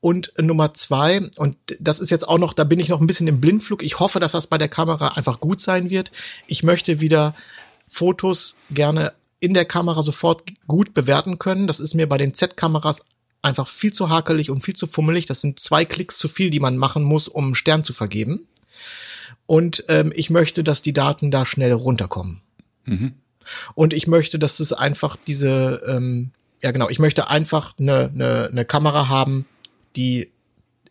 [0.00, 3.28] und Nummer zwei, und das ist jetzt auch noch, da bin ich noch ein bisschen
[3.28, 3.84] im Blindflug.
[3.84, 6.10] Ich hoffe, dass das bei der Kamera einfach gut sein wird.
[6.48, 7.34] Ich möchte wieder
[7.86, 11.66] Fotos gerne in der Kamera sofort gut bewerten können.
[11.66, 13.02] Das ist mir bei den Z-Kameras
[13.42, 15.26] einfach viel zu hakelig und viel zu fummelig.
[15.26, 18.48] Das sind zwei Klicks zu viel, die man machen muss, um einen Stern zu vergeben.
[19.46, 22.42] Und ähm, ich möchte, dass die Daten da schnell runterkommen.
[22.84, 23.14] Mhm.
[23.74, 28.48] Und ich möchte, dass es einfach diese, ähm, ja genau, ich möchte einfach eine, eine,
[28.50, 29.46] eine Kamera haben,
[29.96, 30.30] die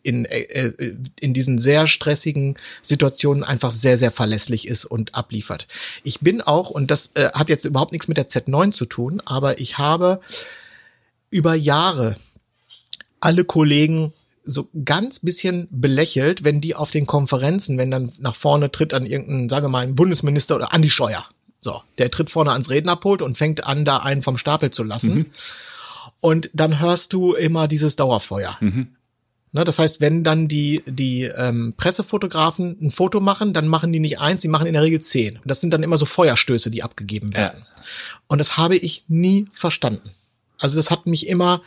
[0.02, 5.66] in, äh, äh, in diesen sehr stressigen Situationen einfach sehr, sehr verlässlich ist und abliefert.
[6.02, 9.22] Ich bin auch, und das äh, hat jetzt überhaupt nichts mit der Z9 zu tun,
[9.24, 10.20] aber ich habe
[11.30, 12.16] über Jahre
[13.20, 14.12] alle Kollegen
[14.44, 19.04] so ganz bisschen belächelt, wenn die auf den Konferenzen, wenn dann nach vorne tritt an
[19.04, 21.24] irgendeinen, sage mal, einen Bundesminister oder Andi Scheuer.
[21.60, 25.14] So, der tritt vorne ans Rednerpult und fängt an, da einen vom Stapel zu lassen.
[25.14, 25.26] Mhm.
[26.20, 28.56] Und dann hörst du immer dieses Dauerfeuer.
[28.60, 28.88] Mhm.
[29.52, 34.00] Ne, das heißt, wenn dann die, die ähm, Pressefotografen ein Foto machen, dann machen die
[34.00, 35.36] nicht eins, die machen in der Regel zehn.
[35.36, 37.60] Und das sind dann immer so Feuerstöße, die abgegeben werden.
[37.60, 37.82] Ja.
[38.26, 40.10] Und das habe ich nie verstanden.
[40.58, 41.62] Also das hat mich immer,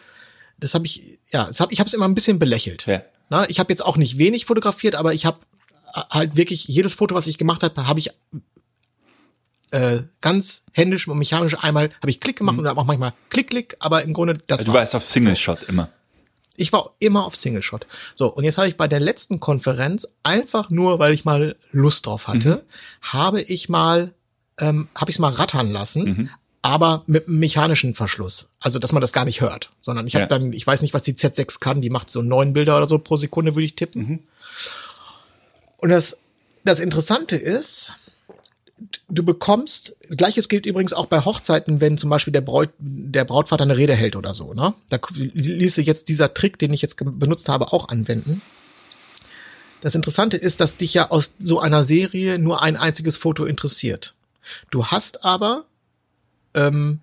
[0.60, 2.86] das habe ich, ja, das hab, ich habe es immer ein bisschen belächelt.
[2.86, 3.02] Ja.
[3.30, 5.39] Na, ich habe jetzt auch nicht wenig fotografiert, aber ich habe
[5.94, 8.12] halt wirklich jedes Foto, was ich gemacht habe, habe ich
[9.72, 12.60] äh, ganz händisch und mechanisch einmal habe ich Klick gemacht mhm.
[12.60, 14.60] und dann auch manchmal Klick Klick, aber im Grunde das.
[14.60, 15.89] Also du warst auf Single Shot immer.
[16.58, 17.88] Ich war immer auf Single Shot.
[18.14, 22.06] So, und jetzt habe ich bei der letzten Konferenz, einfach nur, weil ich mal Lust
[22.06, 22.62] drauf hatte, mhm.
[23.02, 24.14] habe ich mal,
[24.60, 26.30] ähm, habe ich es mal rattern lassen, mhm.
[26.62, 28.50] aber mit einem mechanischen Verschluss.
[28.60, 29.72] Also, dass man das gar nicht hört.
[29.82, 30.28] Sondern ich habe ja.
[30.28, 33.00] dann, ich weiß nicht, was die Z6 kann, die macht so neun Bilder oder so
[33.00, 34.08] pro Sekunde, würde ich tippen.
[34.08, 34.20] Mhm.
[35.78, 36.18] Und das,
[36.64, 37.94] das Interessante ist,
[39.10, 43.63] du bekommst, gleiches gilt übrigens auch bei Hochzeiten, wenn zum Beispiel der, Braut, der Brautvater
[43.63, 44.74] eine Rede hält oder so, ne?
[44.89, 48.41] Da ließe jetzt dieser Trick, den ich jetzt benutzt habe, auch anwenden.
[49.82, 54.15] Das Interessante ist, dass dich ja aus so einer Serie nur ein einziges Foto interessiert.
[54.70, 55.65] Du hast aber,
[56.54, 57.00] ähm,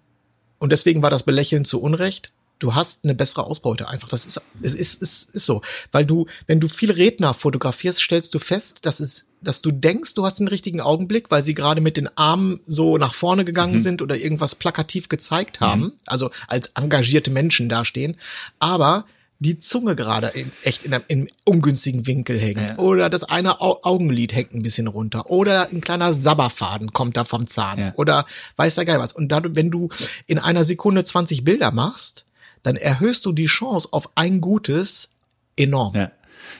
[0.59, 4.09] und deswegen war das Belächeln zu Unrecht, du hast eine bessere Ausbeute einfach.
[4.09, 5.63] Das ist, ist, ist, ist, ist so.
[5.93, 10.15] Weil du, wenn du viele Redner fotografierst, stellst du fest, dass es dass du denkst,
[10.15, 13.75] du hast den richtigen Augenblick, weil sie gerade mit den Armen so nach vorne gegangen
[13.75, 13.83] mhm.
[13.83, 15.93] sind oder irgendwas plakativ gezeigt haben, mhm.
[16.07, 18.17] also als engagierte Menschen dastehen.
[18.59, 19.05] Aber
[19.41, 22.71] die Zunge gerade in, echt in einem, in ungünstigen Winkel hängt.
[22.71, 22.79] Ja.
[22.79, 25.31] Oder das eine Au Augenlid hängt ein bisschen runter.
[25.31, 27.79] Oder ein kleiner Sabberfaden kommt da vom Zahn.
[27.79, 27.93] Ja.
[27.97, 29.13] Oder weiß der Geil was.
[29.13, 29.91] Und dadurch, wenn du
[30.27, 32.25] in einer Sekunde 20 Bilder machst,
[32.65, 35.11] dann erhöhst du die Chance auf ein gutes
[35.57, 35.95] enorm.
[35.95, 36.11] Ja.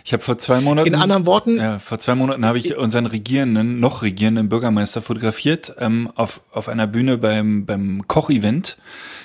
[0.05, 0.89] Ich habe vor zwei Monaten.
[0.89, 5.75] In anderen Worten, Ja, vor zwei Monaten habe ich unseren regierenden, noch regierenden Bürgermeister fotografiert
[5.79, 8.79] ähm, auf, auf einer Bühne beim, beim Koch-Event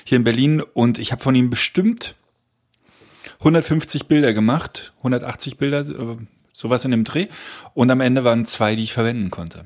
[0.03, 2.15] hier in Berlin und ich habe von ihm bestimmt
[3.39, 5.85] 150 Bilder gemacht, 180 Bilder,
[6.51, 7.27] sowas in dem Dreh.
[7.73, 9.65] Und am Ende waren zwei, die ich verwenden konnte.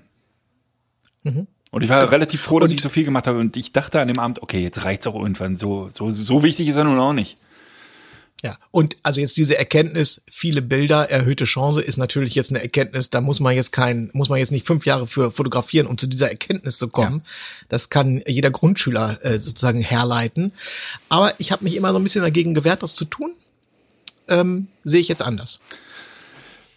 [1.71, 3.39] Und ich war relativ froh, dass ich so viel gemacht habe.
[3.39, 5.57] Und ich dachte an dem Abend, okay, jetzt reicht's auch irgendwann.
[5.57, 7.37] So, so, so wichtig ist er nun auch nicht.
[8.43, 13.09] Ja, und also jetzt diese Erkenntnis, viele Bilder, erhöhte Chance, ist natürlich jetzt eine Erkenntnis,
[13.09, 16.05] da muss man jetzt kein, muss man jetzt nicht fünf Jahre für fotografieren, um zu
[16.05, 17.23] dieser Erkenntnis zu kommen.
[17.67, 20.51] Das kann jeder Grundschüler äh, sozusagen herleiten.
[21.09, 23.33] Aber ich habe mich immer so ein bisschen dagegen gewehrt, das zu tun.
[24.27, 25.59] Ähm, Sehe ich jetzt anders.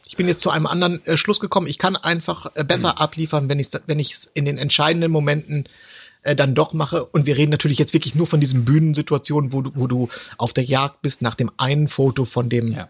[0.09, 1.67] Ich bin jetzt zu einem anderen äh, Schluss gekommen.
[1.67, 5.69] Ich kann einfach äh, besser abliefern, wenn ich wenn ich es in den entscheidenden Momenten
[6.23, 7.05] äh, dann doch mache.
[7.05, 10.53] Und wir reden natürlich jetzt wirklich nur von diesen Bühnensituationen, wo du, wo du auf
[10.53, 12.89] der Jagd bist nach dem einen Foto von dem Ja.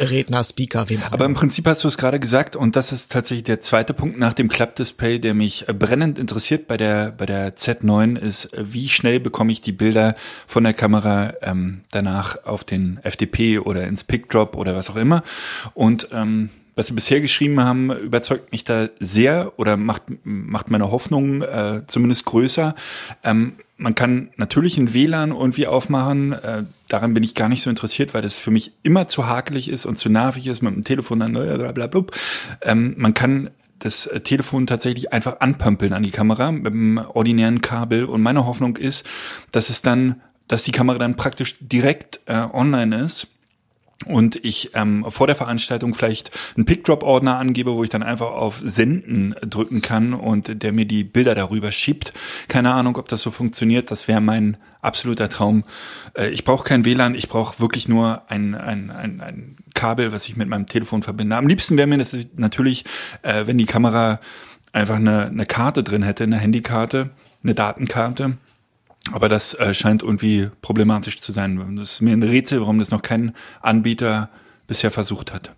[0.00, 1.32] Redner, Speaker, wem auch Aber im.
[1.32, 4.50] Prinzip hast du es gerade gesagt und das ist tatsächlich der zweite Punkt nach dem
[4.50, 9.18] Klappdisplay, der mich äh, brennend interessiert bei der bei der Z9 ist, äh, wie schnell
[9.18, 10.14] bekomme ich die Bilder
[10.46, 15.22] von der Kamera ähm, danach auf den FDP oder ins PickDrop oder was auch immer
[15.72, 20.90] und ähm, was sie bisher geschrieben haben, überzeugt mich da sehr oder macht, macht meine
[20.90, 22.74] Hoffnung äh, zumindest größer.
[23.22, 26.32] Ähm, man kann natürlich ein WLAN irgendwie aufmachen.
[26.32, 29.68] Äh, daran bin ich gar nicht so interessiert, weil das für mich immer zu hakelig
[29.68, 32.04] ist und zu nervig ist mit dem Telefon dann blablabla.
[32.62, 37.60] Ähm, man kann das äh, Telefon tatsächlich einfach anpömpeln an die Kamera mit dem ordinären
[37.60, 38.04] Kabel.
[38.04, 39.06] Und meine Hoffnung ist,
[39.50, 43.28] dass es dann, dass die Kamera dann praktisch direkt äh, online ist
[44.04, 48.60] und ich ähm, vor der Veranstaltung vielleicht einen Pickdrop-Ordner angebe, wo ich dann einfach auf
[48.64, 52.12] Senden drücken kann und der mir die Bilder darüber schiebt.
[52.48, 53.90] Keine Ahnung, ob das so funktioniert.
[53.90, 55.64] Das wäre mein absoluter Traum.
[56.14, 60.28] Äh, ich brauche kein WLAN, ich brauche wirklich nur ein, ein, ein, ein Kabel, was
[60.28, 61.36] ich mit meinem Telefon verbinde.
[61.36, 62.84] Am liebsten wäre mir natürlich,
[63.22, 64.20] äh, wenn die Kamera
[64.72, 67.10] einfach eine, eine Karte drin hätte, eine Handykarte,
[67.42, 68.38] eine Datenkarte.
[69.10, 71.76] Aber das äh, scheint irgendwie problematisch zu sein.
[71.76, 74.30] Das ist mir ein Rätsel, warum das noch kein Anbieter
[74.66, 75.54] bisher versucht hat.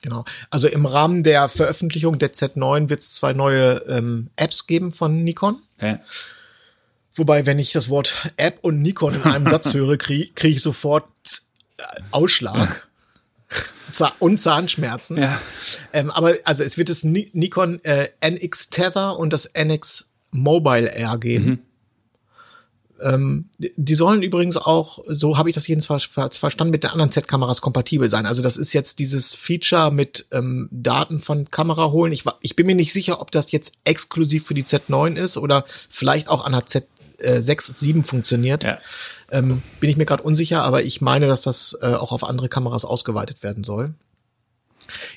[0.00, 0.24] Genau.
[0.50, 5.22] Also im Rahmen der Veröffentlichung der Z9 wird es zwei neue ähm, Apps geben von
[5.22, 5.58] Nikon.
[5.80, 6.00] Ja.
[7.14, 10.62] Wobei, wenn ich das Wort App und Nikon in einem Satz höre, kriege krieg ich
[10.62, 11.06] sofort
[11.78, 12.88] äh, Ausschlag.
[14.18, 15.16] Und Zahnschmerzen.
[15.16, 15.40] Ja.
[15.92, 20.90] Ähm, aber also es wird das Ni Nikon äh, NX Tether und das NX Mobile
[20.90, 21.65] R geben.
[23.00, 27.10] Ähm, die- sollen übrigens auch, so habe ich das jedenfalls ver verstanden, mit den anderen
[27.12, 28.26] Z-Kameras kompatibel sein.
[28.26, 32.12] Also das ist jetzt dieses Feature mit ähm, Daten von Kamera holen.
[32.12, 35.64] Ich, ich bin mir nicht sicher, ob das jetzt exklusiv für die Z9 ist oder
[35.90, 36.84] vielleicht auch an der Z6,
[37.18, 38.64] äh, 6, 7 funktioniert.
[38.64, 38.78] Ja.
[39.30, 42.48] Ähm, bin ich mir gerade unsicher, aber ich meine, dass das äh, auch auf andere
[42.48, 43.94] Kameras ausgeweitet werden soll.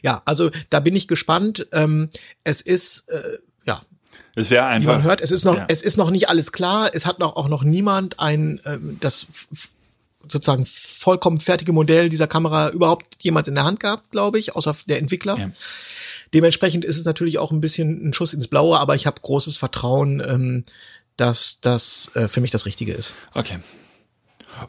[0.01, 1.67] Ja, also da bin ich gespannt.
[1.71, 2.09] Ähm,
[2.43, 3.79] es ist, äh, ja,
[4.39, 4.93] Es wäre wie einfach.
[4.93, 5.65] man hört, es ist noch, Ja.
[5.67, 6.89] es ist noch nicht alles klar.
[6.93, 9.27] Es hat noch auch noch niemand ein ähm, das
[10.27, 14.75] sozusagen vollkommen fertige Modell dieser Kamera überhaupt jemals in der Hand gehabt, glaube ich, außer
[14.87, 15.37] der Entwickler.
[15.37, 15.51] Ja.
[16.33, 19.57] Dementsprechend ist es natürlich auch ein bisschen ein Schuss ins Blaue, aber ich habe großes
[19.57, 20.63] Vertrauen, ähm,
[21.17, 23.15] dass das äh, für mich das Richtige ist.
[23.33, 23.59] Okay.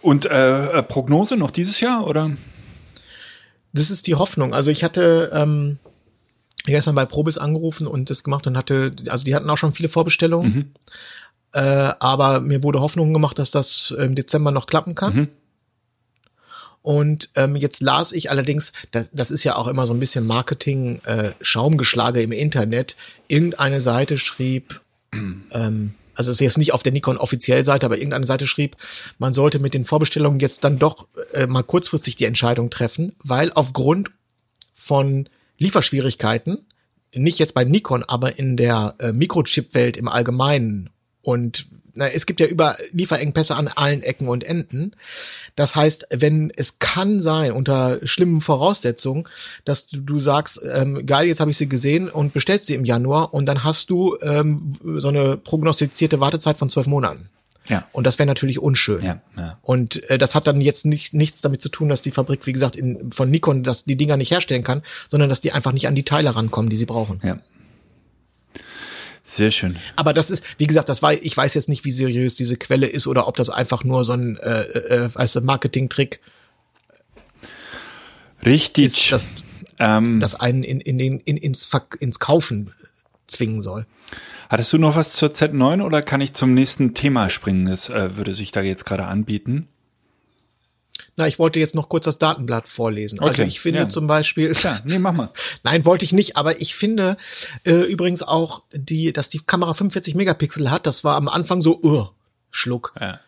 [0.00, 2.30] Und äh, äh, Prognose noch dieses Jahr oder?
[3.72, 4.52] das ist die Hoffnung.
[4.54, 5.78] Also ich hatte ähm,
[6.64, 9.88] gestern bei Probis angerufen und das gemacht und hatte, also die hatten auch schon viele
[9.88, 10.74] Vorbestellungen.
[11.52, 15.28] Äh, aber mir wurde Hoffnung gemacht, dass das im Dezember noch klappen kann.
[16.82, 20.26] Und ähm, jetzt las ich allerdings, das, das ist ja auch immer so ein bisschen
[20.26, 22.96] Marketing, äh, Schaumgeschlage im Internet.
[23.28, 24.80] Irgendeine Seite schrieb,
[25.12, 28.76] ähm, also es ist jetzt nicht auf der Nikon offiziell Seite, aber irgendeine Seite schrieb,
[29.18, 33.52] man sollte mit den Vorbestellungen jetzt dann doch äh, mal kurzfristig die Entscheidung treffen, weil
[33.52, 34.10] aufgrund
[34.74, 35.28] von
[35.60, 36.66] Lieferschwierigkeiten,
[37.14, 40.90] nicht jetzt bei Nikon, aber in der äh, Mikrochip-Welt im Allgemeinen
[41.22, 44.92] und na, es gibt ja über Lieferengpässe an allen Ecken und Enden.
[45.56, 49.28] Das heißt, wenn es kann sein, unter schlimmen Voraussetzungen,
[49.64, 52.84] dass du, du sagst, ähm, geil, jetzt habe ich sie gesehen und bestellst sie im
[52.84, 57.28] Januar und dann hast du ähm, so eine prognostizierte Wartezeit von zwölf Monaten.
[57.68, 57.86] Ja.
[57.92, 59.02] Und das wäre natürlich unschön.
[59.02, 59.58] Ja, ja.
[59.62, 62.52] Und äh, das hat dann jetzt nicht, nichts damit zu tun, dass die Fabrik, wie
[62.52, 65.86] gesagt, in, von Nikon dass die Dinger nicht herstellen kann, sondern dass die einfach nicht
[65.86, 67.20] an die Teile rankommen, die sie brauchen.
[67.22, 67.38] Ja.
[69.24, 69.78] Sehr schön.
[69.94, 72.86] Aber das ist, wie gesagt, das war, ich weiß jetzt nicht, wie seriös diese Quelle
[72.86, 76.20] ist oder ob das einfach nur so ein äh, äh, weißt du, Marketing-Trick
[78.44, 78.86] Richtig.
[78.86, 79.30] ist, das,
[79.78, 81.70] ähm, das einen in, in den, in, ins,
[82.00, 82.72] ins Kaufen
[83.28, 83.86] zwingen soll.
[84.50, 87.66] Hattest du noch was zur Z9 oder kann ich zum nächsten Thema springen?
[87.66, 89.68] Das äh, würde sich da jetzt gerade anbieten.
[91.16, 93.20] Na, ich wollte jetzt noch kurz das Datenblatt vorlesen.
[93.20, 93.88] Also Okay, ich finde ja.
[93.88, 95.30] zum Beispiel, Ja, nee, mach mal.
[95.62, 97.16] nein, wollte ich nicht, aber ich finde
[97.64, 101.80] äh, übrigens auch, die, dass die Kamera 45 Megapixel hat, das war am Anfang so,
[101.82, 102.06] uh,
[102.50, 102.92] Schluck.
[103.00, 103.20] Ja.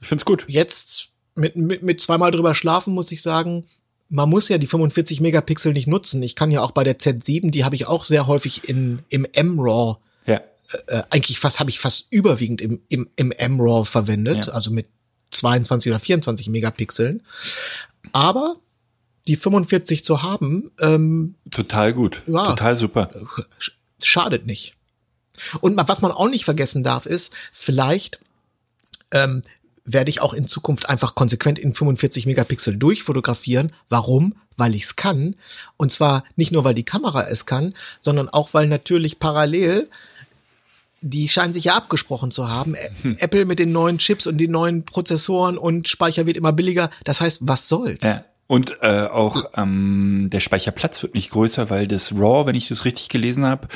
[0.00, 0.44] Ich find's gut.
[0.46, 3.66] Jetzt mit, mit, mit zweimal drüber schlafen muss ich sagen,
[4.08, 6.22] man muss ja die 45 Megapixel nicht nutzen.
[6.22, 9.26] Ich kann ja auch bei der Z7, die habe ich auch sehr häufig in, im
[9.32, 10.40] M-RAW Ja.
[10.86, 14.52] äh, eigentlich fast habe ich fast überwiegend im im im M-RAW verwendet, Ja.
[14.52, 14.86] also mit
[15.30, 17.22] 22 oder 24 Megapixeln.
[18.12, 18.56] Aber
[19.26, 22.22] die 45 zu haben, ähm, Total gut.
[22.26, 22.46] Ja.
[22.46, 23.10] Total super.
[23.60, 24.74] sch- schadet nicht.
[25.60, 28.20] Und was man auch nicht vergessen darf, ist, vielleicht
[29.12, 29.42] ähm,
[29.88, 33.72] werde ich auch in Zukunft einfach konsequent in 45 Megapixel durchfotografieren.
[33.88, 34.34] Warum?
[34.56, 35.34] Weil ich es kann.
[35.76, 39.88] Und zwar nicht nur, weil die Kamera es kann, sondern auch, weil natürlich parallel
[41.00, 42.74] die scheinen sich ja abgesprochen zu haben.
[43.02, 43.18] Hm.
[43.20, 46.90] Apple mit den neuen Chips und den neuen Prozessoren und Speicher wird immer billiger.
[47.04, 48.02] Das heißt, was soll's?
[48.02, 48.24] Ja.
[48.48, 52.86] Und äh, auch ähm, der Speicherplatz wird nicht größer, weil das RAW, wenn ich das
[52.86, 53.68] richtig gelesen habe,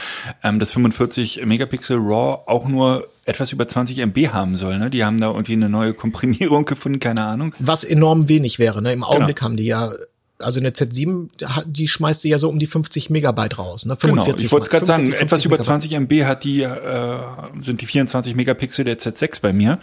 [0.42, 4.78] ähm, das 45 Megapixel RAW auch nur etwas über 20 MB haben soll.
[4.78, 4.88] Ne?
[4.88, 7.54] Die haben da irgendwie eine neue Komprimierung gefunden, keine Ahnung.
[7.58, 8.80] Was enorm wenig wäre.
[8.80, 8.94] Ne?
[8.94, 9.08] Genau.
[9.08, 9.92] Im Augenblick haben die ja,
[10.38, 11.28] also eine Z7,
[11.66, 13.84] die schmeißt sie ja so um die 50 Megabyte raus.
[13.84, 13.98] Ne?
[14.00, 17.18] Genau, 45 ich wollte gerade sagen, 50, etwas über 50 20 MB hat die, äh,
[17.62, 19.80] sind die 24 Megapixel der Z6 bei mir.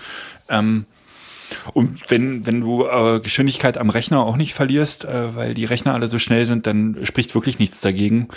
[0.49, 0.87] Ähm,
[1.73, 5.93] und wenn, wenn du äh, Geschwindigkeit am Rechner auch nicht verlierst, äh, weil die Rechner
[5.93, 8.29] alle so schnell sind, dann spricht wirklich nichts dagegen.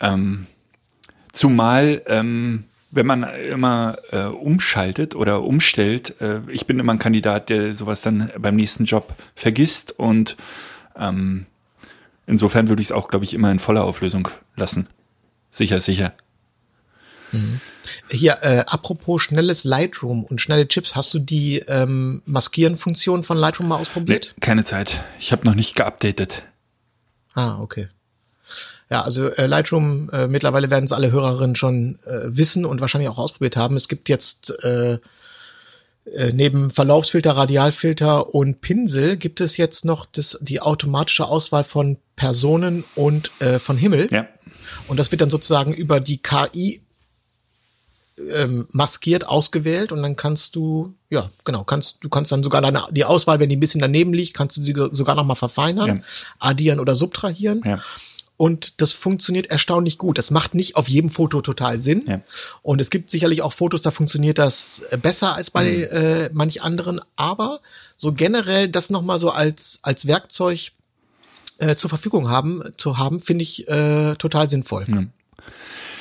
[0.00, 0.46] Ähm,
[1.32, 7.48] zumal, ähm, wenn man immer äh, umschaltet oder umstellt, äh, ich bin immer ein Kandidat,
[7.48, 10.36] der sowas dann beim nächsten Job vergisst und
[10.96, 11.46] ähm,
[12.26, 14.86] insofern würde ich es auch, glaube ich, immer in voller Auflösung lassen.
[15.50, 16.12] Sicher, sicher.
[18.10, 23.68] Hier, äh, apropos schnelles Lightroom und schnelle Chips, hast du die ähm, Maskieren-Funktion von Lightroom
[23.68, 24.34] mal Nee, ausprobiert?
[24.40, 25.00] keine Zeit.
[25.18, 26.42] Ich habe noch nicht geupdatet.
[27.34, 27.88] Ah, okay.
[28.90, 33.08] Ja, also äh, Lightroom, äh, mittlerweile werden es alle Hörerinnen schon äh, wissen und wahrscheinlich
[33.08, 33.76] auch ausprobiert haben.
[33.76, 34.98] Es gibt jetzt äh,
[36.12, 41.96] äh, neben Verlaufsfilter, Radialfilter und Pinsel gibt es jetzt noch das, die automatische Auswahl von
[42.14, 44.08] Personen und äh, von Himmel.
[44.12, 44.28] Ja.
[44.86, 46.82] Und das wird dann sozusagen über die KI
[48.18, 52.86] ähm, maskiert ausgewählt und dann kannst du, ja, genau, kannst, du kannst dann sogar deine,
[52.90, 55.98] die Auswahl, wenn die ein bisschen daneben liegt, kannst du sie sogar noch mal verfeinern,
[55.98, 56.02] Ja.
[56.38, 57.62] addieren oder subtrahieren.
[57.64, 57.80] Ja.
[58.36, 60.18] Und das funktioniert erstaunlich gut.
[60.18, 62.04] Das macht nicht auf jedem Foto total Sinn.
[62.06, 62.20] Ja.
[62.62, 66.60] Und es gibt sicherlich auch Fotos, da funktioniert das äh, besser als bei äh, manch
[66.62, 67.00] anderen.
[67.14, 67.60] Aber
[67.96, 70.72] so generell das nochmal so als, als Werkzeug
[71.58, 74.84] äh, zur Verfügung haben, zu haben, finde ich äh, total sinnvoll.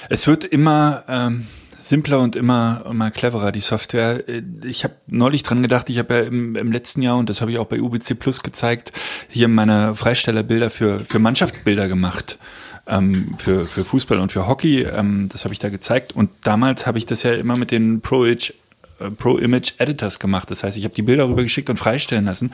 [0.09, 1.47] Es wird immer ähm,
[1.85, 4.23] simpler und immer immer cleverer die Software.
[4.63, 7.51] Ich habe neulich dran gedacht, ich habe ja im, im letzten Jahr und das habe
[7.51, 8.91] ich auch bei UBC Plus gezeigt,
[9.29, 12.37] hier meine Freistellerbilder für für Mannschaftsbilder gemacht.
[12.85, 16.13] Ähm, für, für Fußball und für Hockey, ähm, das habe ich da gezeigt.
[16.13, 18.51] Und damals habe ich das ja immer mit den Pro Image,
[18.99, 20.51] äh, Pro Image Editors gemacht.
[20.51, 22.51] Das heißt, ich habe die Bilder rübergeschickt und freistellen lassen.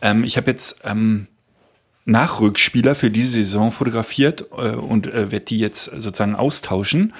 [0.00, 1.26] Ähm, ich habe jetzt ähm,
[2.06, 7.12] Nachrückspieler für diese Saison fotografiert äh, und äh, werde die jetzt sozusagen austauschen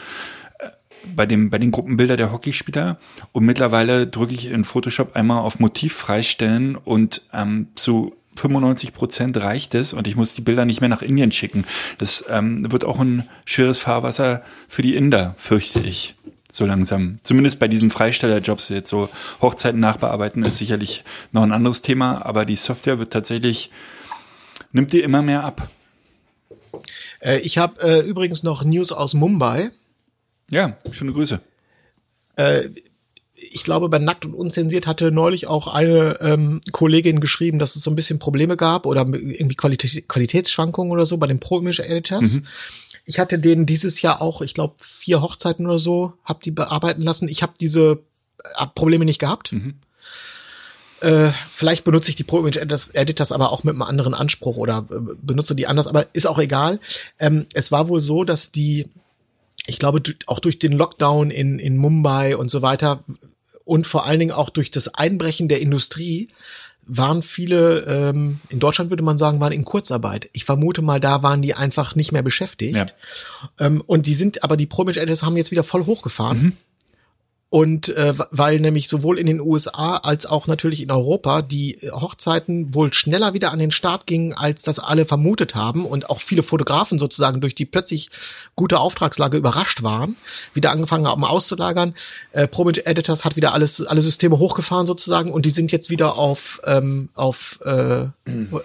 [1.14, 2.98] bei dem bei den Gruppenbilder der Hockeyspieler
[3.32, 9.36] und mittlerweile drücke ich in Photoshop einmal auf Motiv freistellen und ähm, zu 95 Prozent
[9.38, 11.64] reicht es und ich muss die Bilder nicht mehr nach Indien schicken.
[11.98, 16.14] Das ähm, wird auch ein schweres Fahrwasser für die Inder, fürchte ich.
[16.52, 17.18] So langsam.
[17.22, 19.10] Zumindest bei diesen Freistellerjobs jetzt so
[19.42, 23.70] Hochzeiten nachbearbeiten ist sicherlich noch ein anderes Thema, aber die Software wird tatsächlich
[24.72, 25.68] nimmt dir immer mehr ab.
[27.20, 29.70] Äh, ich habe äh, übrigens noch News aus Mumbai.
[30.50, 31.40] Ja, schöne Grüße.
[33.34, 37.82] Ich glaube, bei Nackt und Unzensiert hatte neulich auch eine ähm, Kollegin geschrieben, dass es
[37.82, 41.80] so ein bisschen Probleme gab oder irgendwie Qualität, Qualitätsschwankungen oder so bei den Pro Image
[41.80, 42.36] Editors.
[43.04, 47.02] Ich hatte denen dieses Jahr auch, ich glaube, vier Hochzeiten oder so, hab die bearbeiten
[47.02, 47.28] lassen.
[47.28, 48.02] Ich habe diese
[48.42, 49.52] äh, Probleme nicht gehabt.
[51.00, 54.56] Äh, vielleicht benutze ich die Pro Image Editors, Editors aber auch mit einem anderen Anspruch
[54.56, 56.80] oder äh, benutze die anders, aber ist auch egal.
[57.18, 58.88] Ähm, es war wohl so, dass die
[59.66, 63.04] ich glaube, auch durch den Lockdown in, in Mumbai und so weiter
[63.64, 66.28] und vor allen Dingen auch durch das Einbrechen der Industrie
[66.86, 70.30] waren viele, ähm, in Deutschland würde man sagen, waren in Kurzarbeit.
[70.32, 72.76] Ich vermute mal, da waren die einfach nicht mehr beschäftigt.
[72.76, 72.86] Ja.
[73.58, 76.56] Ähm, und die sind, aber die Pro Image Editors haben jetzt wieder voll hochgefahren.
[77.48, 82.74] Und äh, weil nämlich sowohl in den USA als auch natürlich in Europa die Hochzeiten
[82.74, 86.42] wohl schneller wieder an den Start gingen, als das alle vermutet haben und auch viele
[86.42, 88.10] Fotografen sozusagen durch die plötzlich
[88.56, 90.16] gute Auftragslage überrascht waren,
[90.54, 91.94] wieder angefangen haben auszulagern.
[92.32, 96.18] Äh, Promage Editors hat wieder alles alle Systeme hochgefahren sozusagen und die sind jetzt wieder
[96.18, 98.08] auf ähm, auf äh,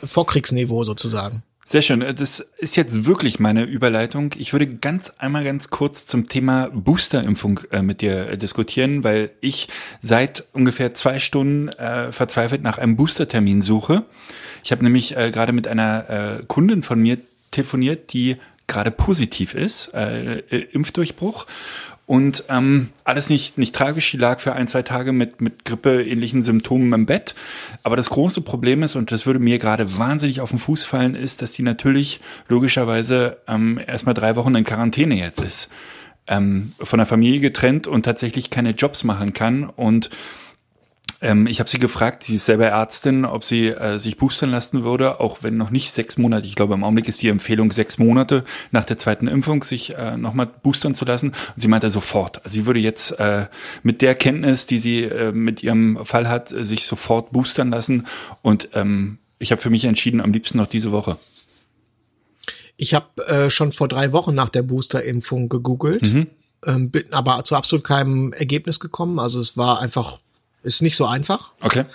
[0.04, 1.44] Vorkriegsniveau sozusagen.
[1.72, 2.02] Sehr schön.
[2.02, 4.32] Das ist jetzt wirklich meine Überleitung.
[4.38, 9.70] Ich würde ganz einmal ganz kurz zum Thema Boosterimpfung äh, mit dir diskutieren, weil ich
[10.02, 14.04] seit ungefähr zwei Stunden äh, verzweifelt nach einem Boostertermin suche.
[14.66, 17.20] Ich habe nämlich äh, gerade mit einer äh, Kundin von mir
[17.52, 18.36] telefoniert, die
[18.68, 20.40] gerade positiv ist, äh,
[20.74, 21.46] Impfdurchbruch
[22.12, 26.44] und ähm, alles nicht, nicht tragisch, die lag für ein, zwei Tage mit, mit Grippe-ähnlichen
[26.44, 27.36] Symptomen im Bett.
[27.84, 31.16] Aber das große Problem ist, und das würde mir gerade wahnsinnig auf den Fuß fallen,
[31.16, 32.20] ist, dass die natürlich
[32.50, 35.70] logischerweise ähm, erstmal drei Wochen in Quarantäne jetzt ist.
[36.28, 39.64] Ähm, von der Familie getrennt und tatsächlich keine Jobs machen kann.
[39.64, 40.10] Und
[41.22, 44.84] ähm, ich habe sie gefragt, sie ist selber Ärztin, ob sie äh, sich boostern lassen
[44.84, 46.48] würde, auch wenn noch nicht sechs Monate.
[46.48, 50.18] Ich glaube, im Augenblick ist die Empfehlung sechs Monate nach der zweiten Impfung sich äh,
[50.18, 51.30] nochmal boostern zu lassen.
[51.30, 52.44] Und sie meinte sofort.
[52.44, 53.48] Also sie würde jetzt äh,
[53.84, 58.08] mit der Kenntnis, die sie äh, mit ihrem Fall hat, sich sofort boostern lassen.
[58.42, 61.18] Und ähm, ich habe für mich entschieden, am liebsten noch diese Woche.
[62.78, 66.28] Ich habe äh, schon vor drei Wochen nach der Boosterimpfung gegoogelt, mhm.
[66.66, 69.20] ähm, bin aber zu absolut keinem Ergebnis gekommen.
[69.20, 70.20] Also es war einfach
[70.64, 71.52] ist nicht so einfach.
[71.62, 71.86] Okay.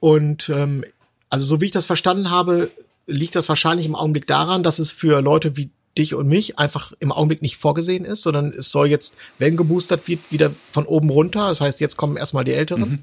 [0.00, 0.84] Und ähm,
[1.28, 2.70] also so wie ich das verstanden habe,
[3.06, 6.92] liegt das wahrscheinlich im Augenblick daran, dass es für Leute wie dich und mich einfach
[7.00, 11.10] im Augenblick nicht vorgesehen ist, sondern es soll jetzt, wenn geboostert wird, wieder von oben
[11.10, 11.48] runter.
[11.48, 12.90] Das heißt, jetzt kommen erstmal die Älteren.
[12.90, 12.98] Mhm.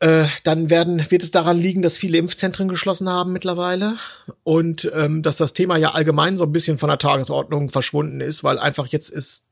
[0.00, 3.96] Äh, dann werden, wird es daran liegen, dass viele Impfzentren geschlossen haben mittlerweile
[4.44, 8.44] und ähm, dass das Thema ja allgemein so ein bisschen von der Tagesordnung verschwunden ist,
[8.44, 9.42] weil einfach jetzt ist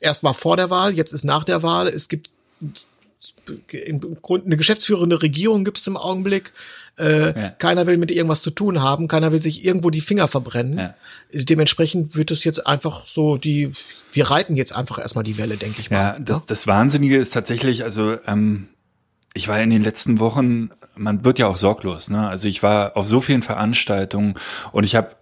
[0.00, 1.88] erst war vor der Wahl, jetzt ist nach der Wahl.
[1.88, 2.30] Es gibt
[3.88, 6.52] im Grund eine geschäftsführende Regierung gibt es im Augenblick.
[6.98, 7.48] Äh, ja.
[7.50, 10.78] Keiner will mit irgendwas zu tun haben, keiner will sich irgendwo die Finger verbrennen.
[10.78, 10.94] Ja.
[11.32, 13.72] Dementsprechend wird es jetzt einfach so die,
[14.12, 15.96] wir reiten jetzt einfach erstmal die Welle, denke ich mal.
[15.96, 16.42] Ja, das, ja?
[16.46, 18.68] das Wahnsinnige ist tatsächlich, also ähm,
[19.34, 22.28] ich war in den letzten Wochen, man wird ja auch sorglos, ne?
[22.28, 24.34] Also ich war auf so vielen Veranstaltungen
[24.72, 25.16] und ich habe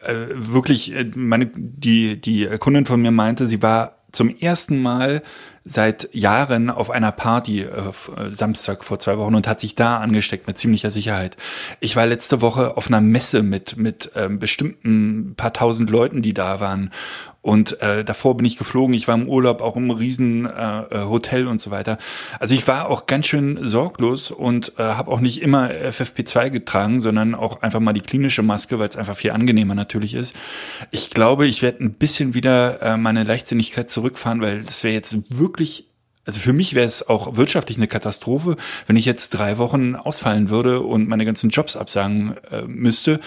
[0.00, 5.22] äh, wirklich, äh, meine, die, die Kundin von mir meinte, sie war zum ersten Mal
[5.64, 7.70] seit Jahren auf einer Party äh,
[8.30, 11.36] Samstag vor zwei Wochen und hat sich da angesteckt mit ziemlicher Sicherheit.
[11.80, 16.34] Ich war letzte Woche auf einer Messe mit mit ähm, bestimmten paar tausend Leuten, die
[16.34, 16.90] da waren
[17.44, 18.94] und äh, davor bin ich geflogen.
[18.94, 21.98] Ich war im Urlaub auch im riesen äh, äh Hotel und so weiter.
[22.40, 27.02] Also ich war auch ganz schön sorglos und äh, habe auch nicht immer FFP2 getragen,
[27.02, 30.34] sondern auch einfach mal die klinische Maske, weil es einfach viel angenehmer natürlich ist.
[30.90, 35.14] Ich glaube, ich werde ein bisschen wieder äh, meine Leichtsinnigkeit zurückfahren, weil das wäre jetzt
[35.28, 35.88] wirklich
[36.24, 40.48] also für mich wäre es auch wirtschaftlich eine Katastrophe, wenn ich jetzt drei Wochen ausfallen
[40.48, 43.20] würde und meine ganzen Jobs absagen äh, müsste.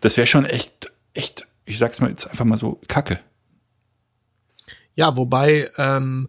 [0.00, 3.20] Das wäre schon echt, echt, ich sag's mal jetzt einfach mal so, Kacke.
[4.98, 6.28] Ja, wobei ähm,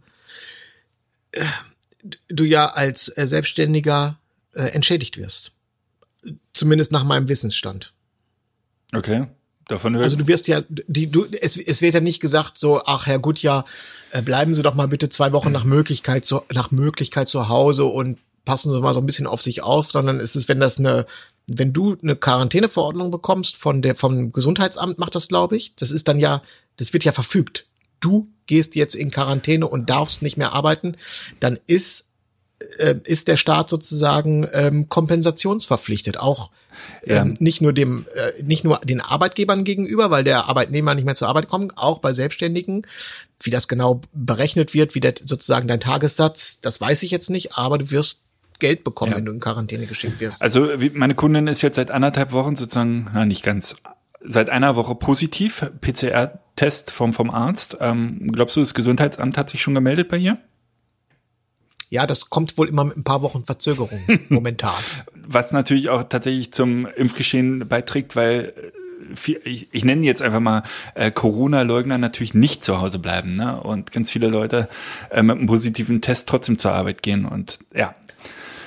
[2.27, 4.19] du ja als äh, Selbstständiger
[4.53, 5.53] äh, entschädigt wirst.
[6.53, 7.93] Zumindest nach meinem Wissensstand.
[8.95, 9.25] Okay.
[9.67, 12.83] Davon höre Also du wirst ja, die, du, es, es wird ja nicht gesagt so,
[12.85, 13.65] ach Herr Gutjahr,
[14.11, 17.85] äh, bleiben Sie doch mal bitte zwei Wochen nach Möglichkeit zu, nach Möglichkeit zu Hause
[17.85, 20.77] und passen Sie mal so ein bisschen auf sich auf, sondern ist es, wenn das
[20.77, 21.07] eine,
[21.47, 26.07] wenn du eine Quarantäneverordnung bekommst von der, vom Gesundheitsamt macht das, glaube ich, das ist
[26.07, 26.43] dann ja,
[26.77, 27.65] das wird ja verfügt
[27.99, 30.95] du gehst jetzt in Quarantäne und darfst nicht mehr arbeiten,
[31.39, 32.05] dann ist
[32.77, 36.51] äh, ist der Staat sozusagen ähm, kompensationsverpflichtet, auch
[37.03, 37.35] ähm, ja.
[37.39, 41.29] nicht nur dem äh, nicht nur den Arbeitgebern gegenüber, weil der Arbeitnehmer nicht mehr zur
[41.29, 42.85] Arbeit kommt, auch bei Selbstständigen.
[43.41, 47.55] Wie das genau berechnet wird, wie der sozusagen dein Tagessatz, das weiß ich jetzt nicht,
[47.55, 48.23] aber du wirst
[48.59, 49.17] Geld bekommen, ja.
[49.17, 50.41] wenn du in Quarantäne geschickt wirst.
[50.41, 53.75] Also meine Kundin ist jetzt seit anderthalb Wochen sozusagen, na nicht ganz,
[54.21, 57.77] seit einer Woche positiv, PCR-Test vom, vom Arzt.
[57.79, 60.37] Ähm, glaubst du, das Gesundheitsamt hat sich schon gemeldet bei ihr?
[61.89, 64.75] Ja, das kommt wohl immer mit ein paar Wochen Verzögerung momentan.
[65.15, 70.63] Was natürlich auch tatsächlich zum Impfgeschehen beiträgt, weil äh, ich, ich nenne jetzt einfach mal
[70.93, 73.59] äh, Corona-Leugner natürlich nicht zu Hause bleiben, ne?
[73.59, 74.69] Und ganz viele Leute
[75.09, 77.25] äh, mit einem positiven Test trotzdem zur Arbeit gehen.
[77.25, 77.95] Und ja,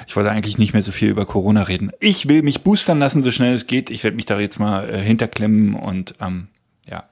[0.06, 1.92] ich wollte eigentlich nicht mehr so viel über Corona reden.
[2.00, 3.90] Ich will mich boostern lassen, so schnell es geht.
[3.90, 6.48] Ich werde mich da jetzt mal äh, hinterklemmen und ähm,
[6.88, 7.08] ja.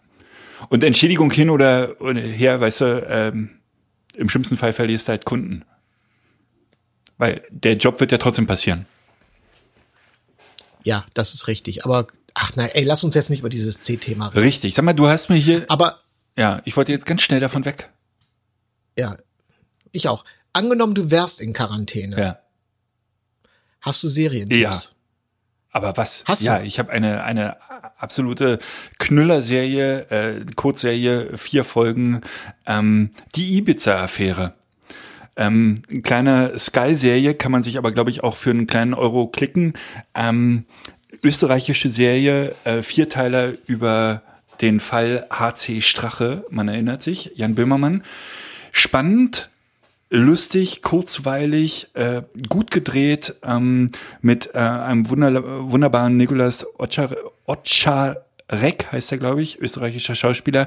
[0.68, 3.50] Und Entschädigung hin oder, oder her, weißt du, ähm,
[4.14, 5.64] im schlimmsten Fall verlierst du halt Kunden.
[7.18, 8.86] Weil der Job wird ja trotzdem passieren.
[10.82, 11.84] Ja, das ist richtig.
[11.84, 14.40] Aber ach nein, ey, lass uns jetzt nicht über dieses C-Thema reden.
[14.40, 14.74] Richtig.
[14.74, 15.64] Sag mal, du hast mir hier.
[15.68, 15.98] Aber
[16.36, 17.90] ja, ich wollte jetzt ganz schnell davon weg.
[18.96, 19.16] Ja,
[19.92, 20.24] ich auch.
[20.52, 22.18] Angenommen, du wärst in Quarantäne.
[22.18, 22.38] Ja.
[23.80, 24.60] Hast du Serientipps?
[24.60, 24.80] Ja.
[25.72, 26.24] Aber was?
[26.26, 26.46] Hast du?
[26.46, 27.56] Ja, ich habe eine eine
[27.96, 28.58] absolute
[28.98, 32.22] Knüllerserie, äh, Kurzserie, vier Folgen,
[32.66, 34.54] ähm, die Ibiza-Affäre.
[35.36, 39.28] Ähm, eine kleine Sky-Serie kann man sich aber, glaube ich, auch für einen kleinen Euro
[39.28, 39.74] klicken.
[40.14, 40.64] Ähm,
[41.22, 44.22] österreichische Serie, äh, Vierteiler über
[44.60, 48.02] den Fall HC Strache, man erinnert sich, Jan Böhmermann.
[48.72, 49.49] Spannend,
[50.10, 57.10] lustig, kurzweilig, äh, gut gedreht, ähm, mit äh, einem wunder wunderbaren Nikolas Otschar
[57.46, 60.66] Otscharek, heißt er, glaube ich, österreichischer Schauspieler.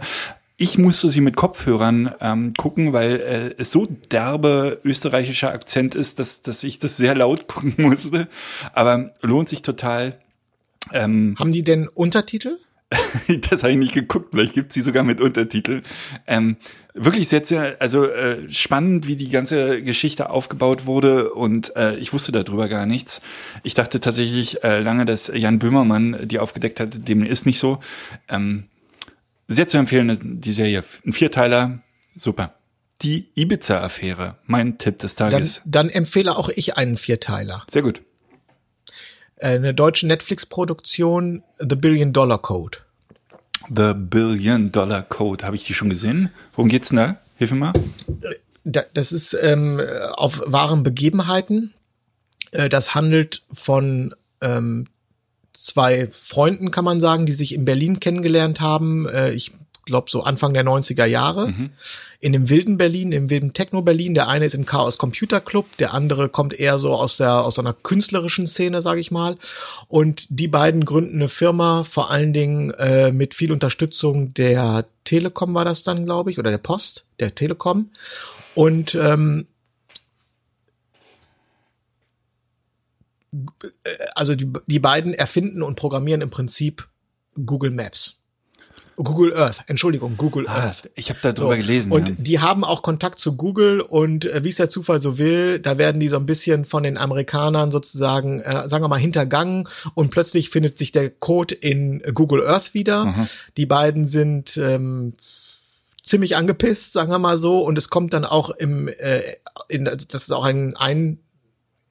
[0.56, 6.20] Ich musste sie mit Kopfhörern ähm, gucken, weil äh, es so derbe österreichischer Akzent ist,
[6.20, 8.28] dass, dass ich das sehr laut gucken musste.
[8.74, 10.18] Aber lohnt sich total.
[10.92, 12.60] Ähm, Haben die denn Untertitel?
[13.50, 15.82] das habe ich nicht geguckt, vielleicht gibt sie sogar mit Untertitel.
[16.28, 16.58] Ähm,
[16.94, 22.14] wirklich sehr, sehr, also äh, spannend, wie die ganze Geschichte aufgebaut wurde und äh, ich
[22.14, 23.22] wusste darüber gar nichts.
[23.64, 27.80] Ich dachte tatsächlich äh, lange, dass Jan Böhmermann die aufgedeckt hat, dem ist nicht so.
[28.30, 28.66] Ähm,
[29.48, 30.84] sehr zu empfehlen, die Serie.
[31.06, 31.80] Ein Vierteiler,
[32.16, 32.56] super.
[33.02, 35.62] Die Ibiza-Affäre, mein Tipp des Dann, Tages.
[35.66, 37.66] dann empfehle auch ich einen Vierteiler.
[37.70, 38.02] Sehr gut.
[39.38, 42.80] Äh, Eine deutsche Netflix-Produktion, The Billion Dollar Code.
[43.74, 46.30] The Billion Dollar Code, habe ich die schon gesehen?
[46.56, 47.18] Worum geht's denn da?
[47.38, 47.74] Hilf mir mal.
[48.64, 49.80] Da- Das ist ähm,
[50.14, 51.74] auf wahren Begebenheiten.
[52.52, 54.86] Äh, Das handelt von ähm,
[55.54, 59.08] zwei Freunden, kann man sagen, die sich in Berlin kennengelernt haben.
[59.08, 59.52] Äh, ich
[59.86, 61.54] glaube so Anfang der 90er Jahre.
[62.20, 64.14] In dem wilden Berlin, im wilden Techno-Berlin.
[64.14, 67.60] Der eine ist im Chaos Computer Club, der andere kommt eher so aus der aus
[67.60, 69.38] einer künstlerischen Szene, sage ich mal.
[69.88, 75.54] Und die beiden gründen eine Firma, vor allen Dingen äh, mit viel Unterstützung der Telekom
[75.54, 77.90] war das dann, glaube ich, oder der Post, der Telekom.
[78.56, 79.48] Und ähm,
[84.16, 86.88] also die, die beiden erfinden und programmieren im Prinzip
[87.46, 88.23] Google Maps.
[88.98, 90.90] Google Earth, Entschuldigung, Google Ah, Earth.
[90.96, 91.92] ich habe darüber gelesen.
[91.92, 92.16] Und ja.
[92.18, 95.78] die haben auch Kontakt zu Google und äh, wie es der Zufall so will, da
[95.78, 100.12] werden die so ein bisschen von den Amerikanern sozusagen, äh, sagen wir mal, hintergangen und
[100.12, 103.28] plötzlich findet sich der Code in Google Earth wieder.
[103.58, 105.14] Die beiden sind ähm,
[106.04, 109.22] ziemlich angepisst, sagen wir mal so, und es kommt dann auch im, äh,
[109.70, 111.20] in, das ist auch ein, ein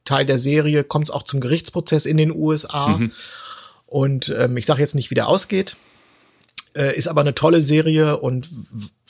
[0.04, 3.00] Teil der Serie, kommt es auch zum Gerichtsprozess in den USA.
[3.86, 5.76] Und ähm, ich sage jetzt nicht, wie der ausgeht,
[6.76, 8.48] äh, ist aber eine tolle Serie und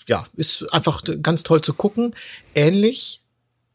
[0.06, 2.14] ja, ist einfach ganz toll zu gucken.
[2.54, 3.20] Ähnlich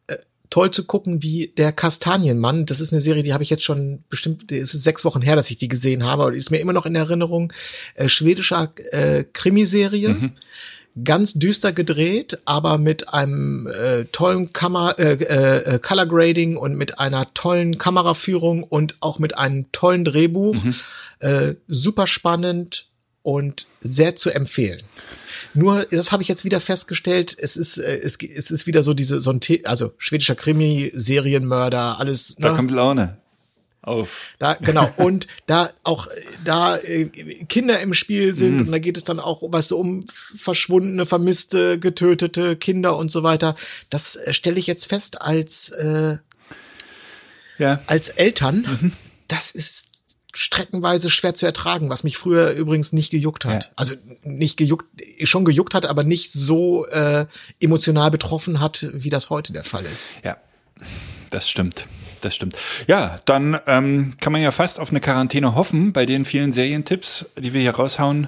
[0.07, 0.17] äh,
[0.49, 2.65] toll zu gucken wie der Kastanienmann.
[2.65, 5.35] Das ist eine Serie, die habe ich jetzt schon bestimmt, es ist sechs Wochen her,
[5.35, 7.53] dass ich die gesehen habe, aber die ist mir immer noch in Erinnerung.
[7.95, 10.31] Äh, schwedischer äh, Krimiserie.
[11.03, 16.75] Ganz düster gedreht, aber mit einem äh, tollen Kamera, äh, äh, äh, Color Grading und
[16.75, 20.55] mit einer tollen Kameraführung und auch mit einem tollen Drehbuch.
[21.19, 22.87] Äh, super spannend
[23.23, 24.83] und sehr zu empfehlen.
[25.53, 28.93] Nur, das habe ich jetzt wieder festgestellt, es ist, äh, es, es ist wieder so
[28.93, 32.35] diese, so ein, The also schwedischer Krimi, Serienmörder, alles.
[32.39, 32.55] Da ne?
[32.55, 33.17] kommt Laune
[33.87, 34.27] auf.
[34.39, 34.89] Da, genau.
[34.97, 36.07] Und da auch,
[36.43, 40.05] da äh, Kinder im Spiel sind und da geht es dann auch, weißt du, um
[40.07, 43.55] verschwundene, vermisste, getötete Kinder und so weiter.
[43.89, 46.17] Das äh, stelle ich jetzt fest als, äh,
[47.57, 47.81] Ja.
[47.87, 48.93] als Eltern.
[49.27, 49.89] Das ist
[50.37, 53.63] streckenweise schwer zu ertragen, was mich früher übrigens nicht gejuckt hat.
[53.65, 53.69] Ja.
[53.75, 54.85] Also nicht gejuckt,
[55.23, 57.25] schon gejuckt hat, aber nicht so äh,
[57.59, 60.09] emotional betroffen hat, wie das heute der Fall ist.
[60.23, 60.37] Ja,
[61.31, 61.87] das stimmt.
[62.21, 62.55] Das stimmt.
[62.87, 67.25] Ja, dann ähm, kann man ja fast auf eine Quarantäne hoffen bei den vielen Serientipps,
[67.37, 68.27] die wir hier raushauen.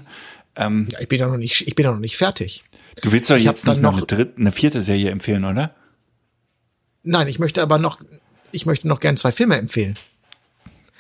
[0.55, 2.63] Ähm, Ja, ich bin ja noch nicht, ich bin ja noch nicht fertig.
[3.01, 5.73] du willst doch Ich jetzt nicht noch- eine, dritte, eine vierte Serie empfehlen, oder?
[7.03, 7.99] Nein, ich möchte aber noch,
[8.51, 9.97] ich möchte noch gern zwei Filme empfehlen.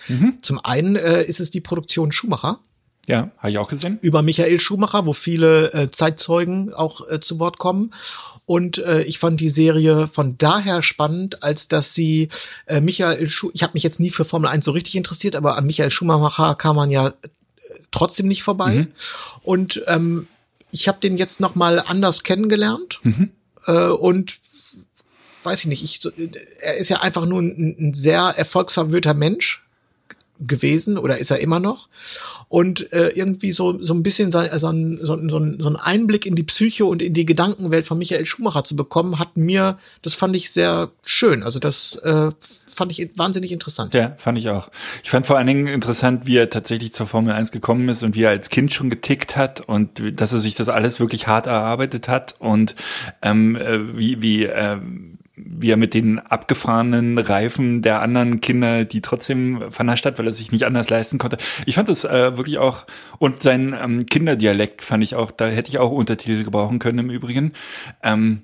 [0.09, 0.37] Mhm.
[0.41, 2.59] Zum einen äh, ist es die Produktion Schumacher
[3.07, 3.97] Ja, habe ich auch gesehen.
[4.01, 7.93] über Michael Schumacher, wo viele äh, Zeitzeugen auch äh, zu Wort kommen.
[8.45, 12.29] Und äh, ich fand die Serie von daher spannend, als dass sie
[12.65, 15.55] äh, Michael Schumacher, ich habe mich jetzt nie für Formel 1 so richtig interessiert, aber
[15.57, 17.11] an Michael Schumacher kam man ja äh,
[17.91, 18.87] trotzdem nicht vorbei.
[19.43, 20.25] Und ähm,
[20.71, 22.99] ich habe den jetzt noch mal anders kennengelernt
[23.67, 24.39] äh, und
[25.43, 26.11] weiß ich nicht, ich, so-
[26.61, 29.63] er ist ja einfach nur ein, ein sehr erfolgsverwöhnter Mensch,
[30.39, 31.89] gewesen oder ist er immer noch.
[32.47, 36.25] Und äh, irgendwie so, so ein bisschen so, so, ein, so, ein, so ein Einblick
[36.25, 40.15] in die Psyche und in die Gedankenwelt von Michael Schumacher zu bekommen, hat mir, das
[40.15, 41.43] fand ich sehr schön.
[41.43, 42.31] Also das äh,
[42.79, 43.93] fand ich wahnsinnig interessant.
[43.93, 44.69] Ja, fand ich auch.
[45.03, 48.15] Ich fand vor allen Dingen interessant, wie er tatsächlich zur Formel 1 gekommen ist und
[48.15, 51.45] wie er als Kind schon getickt hat und dass er sich das alles wirklich hart
[51.47, 52.75] erarbeitet hat und
[53.21, 54.77] ähm, äh, wie, wie äh,
[55.45, 60.33] wie er mit den abgefahrenen Reifen der anderen Kinder, die trotzdem vernascht hat, weil er
[60.33, 61.37] sich nicht anders leisten konnte.
[61.65, 62.85] Ich fand das äh, wirklich auch,
[63.17, 67.09] und sein ähm, Kinderdialekt fand ich auch, da hätte ich auch Untertitel gebrauchen können im
[67.09, 67.53] Übrigen.
[68.03, 68.41] Ähm,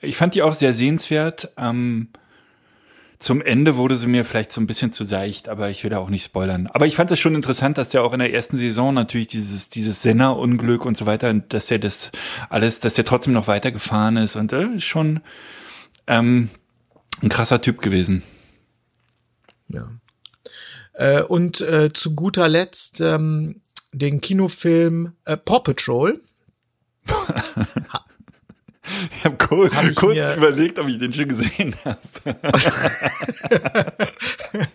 [0.00, 1.50] ich fand die auch sehr sehenswert.
[1.58, 2.08] Ähm,
[3.18, 5.98] zum Ende wurde sie mir vielleicht so ein bisschen zu seicht, aber ich will da
[5.98, 6.68] auch nicht spoilern.
[6.72, 9.70] Aber ich fand es schon interessant, dass der auch in der ersten Saison natürlich dieses,
[9.70, 12.12] dieses Senna-Unglück und so weiter, dass der das
[12.48, 15.20] alles, dass der trotzdem noch weitergefahren ist und äh, schon
[16.08, 16.50] ähm,
[17.22, 18.22] ein krasser Typ gewesen.
[19.68, 19.88] Ja.
[20.94, 23.60] Äh, und äh, zu guter Letzt ähm,
[23.92, 26.20] den Kinofilm äh, Paw Patrol.
[29.12, 32.00] Ich habe kurz, hab kurz überlegt, ob ich den schon gesehen habe.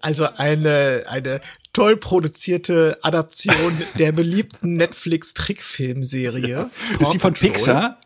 [0.00, 1.40] also eine, eine
[1.72, 6.70] toll produzierte Adaption der beliebten Netflix-Trickfilmserie.
[6.98, 8.00] Ist die von Pixar?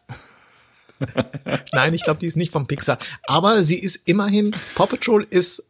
[1.72, 2.99] Nein, ich glaube, die ist nicht von Pixar.
[3.24, 5.62] Aber sie ist immerhin, Paw Patrol ist,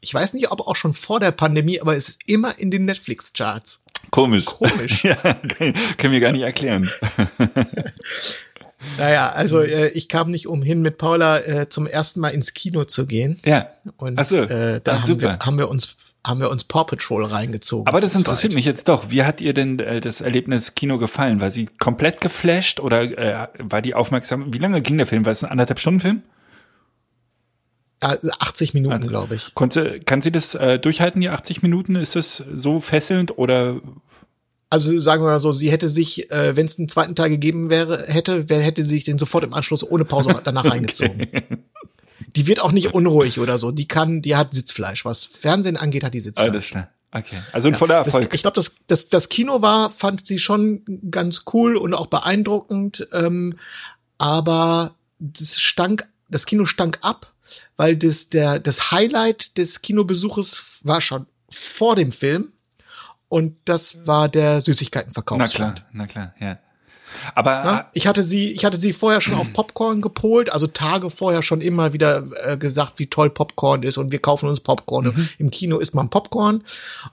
[0.00, 3.80] ich weiß nicht, ob auch schon vor der Pandemie, aber ist immer in den Netflix-Charts.
[4.10, 4.46] Komisch.
[4.46, 5.04] Komisch.
[5.04, 6.90] ja, kann, können wir gar nicht erklären.
[8.98, 12.84] Naja, also äh, ich kam nicht umhin, mit Paula äh, zum ersten Mal ins Kino
[12.84, 13.40] zu gehen.
[13.44, 13.68] Ja.
[13.96, 17.24] Und Ach so, äh, da haben wir, haben wir uns haben wir uns Paw Patrol
[17.24, 17.88] reingezogen.
[17.88, 19.10] Aber das interessiert mich jetzt doch.
[19.10, 21.40] Wie hat ihr denn äh, das Erlebnis Kino gefallen?
[21.40, 24.52] War sie komplett geflasht oder äh, war die aufmerksam?
[24.52, 25.24] Wie lange ging der Film?
[25.24, 26.22] War es ein anderthalb Stunden Film?
[28.02, 29.54] Ja, 80 Minuten, also, glaube ich.
[29.54, 31.96] Konnte, kann sie das äh, durchhalten, die 80 Minuten?
[31.96, 33.80] Ist das so fesselnd oder
[34.70, 37.68] also sagen wir mal so, sie hätte sich, äh, wenn es einen zweiten Teil gegeben
[37.68, 40.72] wäre, hätte, wer hätte sie sich den sofort im Anschluss ohne Pause danach okay.
[40.72, 41.26] reingezogen.
[42.36, 43.70] Die wird auch nicht unruhig oder so.
[43.70, 45.04] Die kann, die hat Sitzfleisch.
[45.04, 46.50] Was Fernsehen angeht, hat die Sitzfleisch.
[46.50, 46.88] Alles klar.
[47.12, 47.36] Okay.
[47.52, 48.30] Also ein voller Erfolg.
[48.30, 52.06] Das, ich glaube, das, das, das Kino war, fand sie schon ganz cool und auch
[52.06, 53.06] beeindruckend.
[53.12, 53.58] Ähm,
[54.16, 57.32] aber das stank, das Kino stank ab,
[57.76, 62.52] weil das, der, das Highlight des Kinobesuches war schon vor dem Film
[63.28, 65.38] und das war der Süßigkeitenverkauf.
[65.38, 66.58] Na klar, na klar, ja.
[67.34, 71.10] Aber Na, ich hatte sie, ich hatte sie vorher schon auf Popcorn gepolt, also Tage
[71.10, 75.06] vorher schon immer wieder äh, gesagt, wie toll Popcorn ist und wir kaufen uns Popcorn.
[75.06, 75.28] Mhm.
[75.38, 76.62] Im Kino isst man Popcorn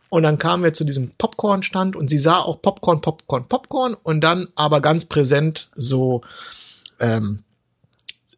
[0.10, 4.22] und dann kamen wir zu diesem Popcorn-Stand und sie sah auch Popcorn, Popcorn, Popcorn und
[4.22, 6.22] dann aber ganz präsent so
[7.00, 7.44] ähm,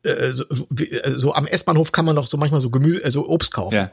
[0.03, 0.45] äh, so,
[0.78, 3.76] äh, so am S-Bahnhof kann man doch so manchmal so Gemüse, äh, so Obst kaufen.
[3.76, 3.91] Ja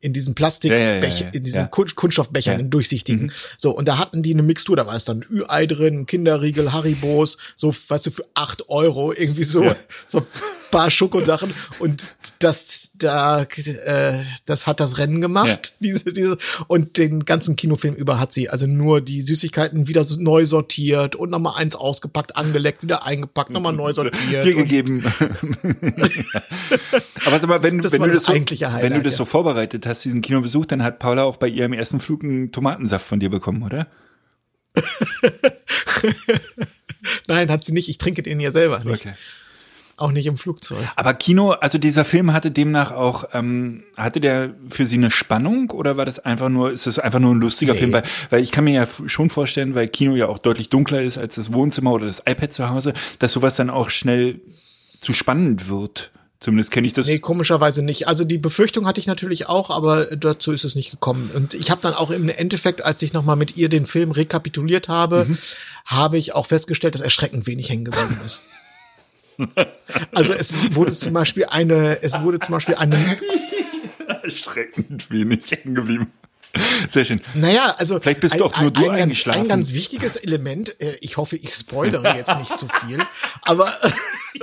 [0.00, 3.26] in diesen Plastikbecher, ja, ja, in diesen Kunststoffbechern, in durchsichtigen.
[3.26, 3.32] Mhm.
[3.58, 7.38] So, und da hatten die eine Mixtur, da war es dann Ü-Ei drin, Kinderriegel, Haribos,
[7.56, 9.64] so, weißt du, für acht Euro irgendwie so,
[10.06, 10.26] so
[10.70, 11.54] paar Schokosachen.
[11.78, 17.94] Und das da äh, das hat das Rennen gemacht diese diese und den ganzen Kinofilm
[17.94, 22.36] über hat sie also nur die Süßigkeiten wieder so neu sortiert und nochmal eins ausgepackt
[22.36, 25.04] angeleckt wieder eingepackt nochmal neu sortiert dir gegeben.
[27.26, 29.85] Aber sag mal, wenn, das, das wenn du das so, wenn du das so vorbereitet
[29.86, 33.30] hast diesen Kinobesuch dann hat Paula auch bei ihrem ersten Flug einen Tomatensaft von dir
[33.30, 33.86] bekommen oder
[37.26, 37.88] Nein, hat sie nicht.
[37.88, 39.06] Ich trinke den ja selber nicht.
[39.06, 39.14] Okay.
[39.98, 40.86] Auch nicht im Flugzeug.
[40.94, 45.70] Aber Kino, also dieser Film hatte demnach auch, ähm, hatte der für Sie eine Spannung
[45.70, 47.78] oder war das einfach nur, ist das einfach nur ein lustiger nee.
[47.78, 47.94] Film?
[47.94, 51.16] Weil, weil ich kann mir ja schon vorstellen, weil Kino ja auch deutlich dunkler ist
[51.16, 54.42] als das Wohnzimmer oder das iPad zu Hause, dass sowas dann auch schnell
[55.00, 56.10] zu spannend wird.
[56.38, 57.06] Zumindest kenne ich das.
[57.06, 58.08] Nee, komischerweise nicht.
[58.08, 61.30] Also die Befürchtung hatte ich natürlich auch, aber dazu ist es nicht gekommen.
[61.34, 64.88] Und ich habe dann auch im Endeffekt, als ich nochmal mit ihr den Film rekapituliert
[64.88, 65.38] habe, mhm.
[65.86, 68.40] habe ich auch festgestellt, dass erschreckend wenig hängen geblieben ist.
[70.12, 73.18] Also es wurde zum Beispiel eine, es wurde zum Beispiel eine
[74.22, 76.10] erschreckend wenig hängen geblieben.
[76.88, 77.20] Sehr schön.
[77.34, 79.40] Naja, also vielleicht bist du auch nur ein, du ein eingeschlafen.
[79.40, 80.80] Ganz, ein ganz wichtiges Element.
[80.80, 82.98] Äh, ich hoffe, ich spoilere jetzt nicht zu viel,
[83.42, 83.72] aber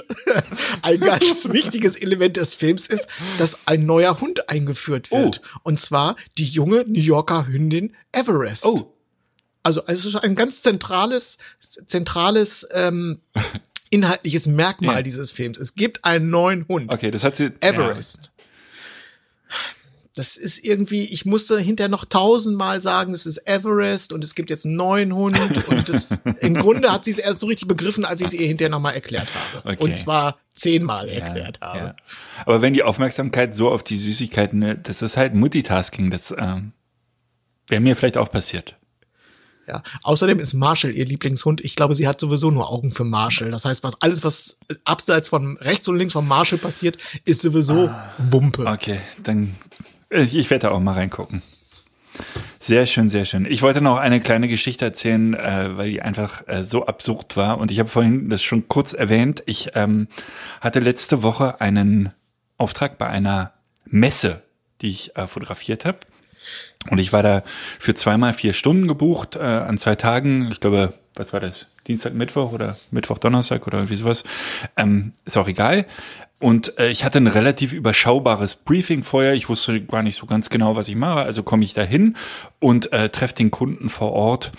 [0.81, 3.07] ein ganz wichtiges Element des Films ist,
[3.37, 5.59] dass ein neuer Hund eingeführt wird, oh.
[5.63, 8.65] und zwar die junge New Yorker Hündin Everest.
[8.65, 8.93] Oh.
[9.63, 11.37] Also, also ein ganz zentrales,
[11.87, 13.21] zentrales ähm,
[13.89, 15.01] inhaltliches Merkmal ja.
[15.03, 15.57] dieses Films.
[15.57, 16.91] Es gibt einen neuen Hund.
[16.91, 17.51] Okay, das hat sie.
[17.61, 18.31] Everest.
[18.33, 18.33] Ja.
[20.15, 24.51] Das ist irgendwie, ich musste hinterher noch tausendmal sagen, es ist Everest und es gibt
[24.51, 28.05] jetzt einen neuen Hund und das, im Grunde hat sie es erst so richtig begriffen,
[28.05, 29.69] als ich es ihr hinterher nochmal erklärt habe.
[29.69, 29.83] Okay.
[29.83, 31.77] Und zwar zehnmal ja, erklärt habe.
[31.79, 31.95] Ja.
[32.45, 36.73] Aber wenn die Aufmerksamkeit so auf die Süßigkeiten, ne, das ist halt Multitasking, das, ähm,
[37.67, 38.75] Wäre mir vielleicht auch passiert.
[39.67, 39.81] Ja.
[40.03, 41.61] Außerdem ist Marshall ihr Lieblingshund.
[41.61, 43.49] Ich glaube, sie hat sowieso nur Augen für Marshall.
[43.49, 47.89] Das heißt, was alles, was abseits von rechts und links von Marshall passiert, ist sowieso
[48.17, 48.65] Wumpe.
[48.65, 49.55] Okay, dann
[50.13, 51.41] ich werde da auch mal reingucken.
[52.59, 53.45] Sehr schön, sehr schön.
[53.45, 57.57] Ich wollte noch eine kleine Geschichte erzählen, äh, weil die einfach äh, so absurd war.
[57.57, 59.43] Und ich habe vorhin das schon kurz erwähnt.
[59.47, 60.07] Ich ähm,
[60.61, 62.13] hatte letzte Woche einen
[62.57, 63.51] Auftrag bei einer
[63.85, 64.43] Messe,
[64.81, 65.99] die ich äh, fotografiert habe.
[66.89, 67.43] Und ich war da
[67.79, 70.49] für zweimal vier Stunden gebucht äh, an zwei Tagen.
[70.51, 71.67] Ich glaube, was war das?
[71.87, 74.23] Dienstag, Mittwoch oder Mittwoch, Donnerstag oder irgendwie sowas.
[74.77, 75.85] Ähm, ist auch egal.
[76.39, 79.33] Und äh, ich hatte ein relativ überschaubares Briefing vorher.
[79.33, 81.21] Ich wusste gar nicht so ganz genau, was ich mache.
[81.21, 82.17] Also komme ich da hin
[82.59, 84.51] und äh, treffe den Kunden vor Ort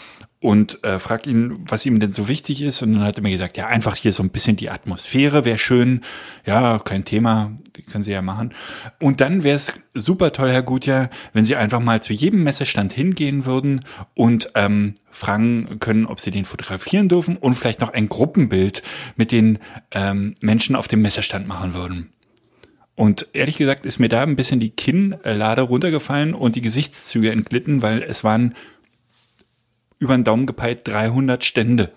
[0.45, 2.83] und äh, frag ihn, was ihm denn so wichtig ist.
[2.83, 5.57] Und dann hat er mir gesagt, ja, einfach hier so ein bisschen die Atmosphäre wäre
[5.57, 6.03] schön.
[6.45, 7.53] Ja, kein Thema,
[7.91, 8.53] können Sie ja machen.
[9.01, 12.93] Und dann wäre es super toll, Herr Gutjahr, wenn Sie einfach mal zu jedem Messestand
[12.93, 18.11] hingehen würden und ähm, fragen können, ob Sie den fotografieren dürfen und vielleicht noch ein
[18.11, 18.83] Gruppenbild
[19.17, 19.59] mit den
[19.93, 22.13] ähm, Menschen auf dem Messestand machen würden.
[22.97, 27.81] Und ehrlich gesagt ist mir da ein bisschen die Kinnlade runtergefallen und die Gesichtszüge entglitten,
[27.81, 28.55] weil es waren
[30.05, 31.91] über den Daumen gepeilt 300 Stände.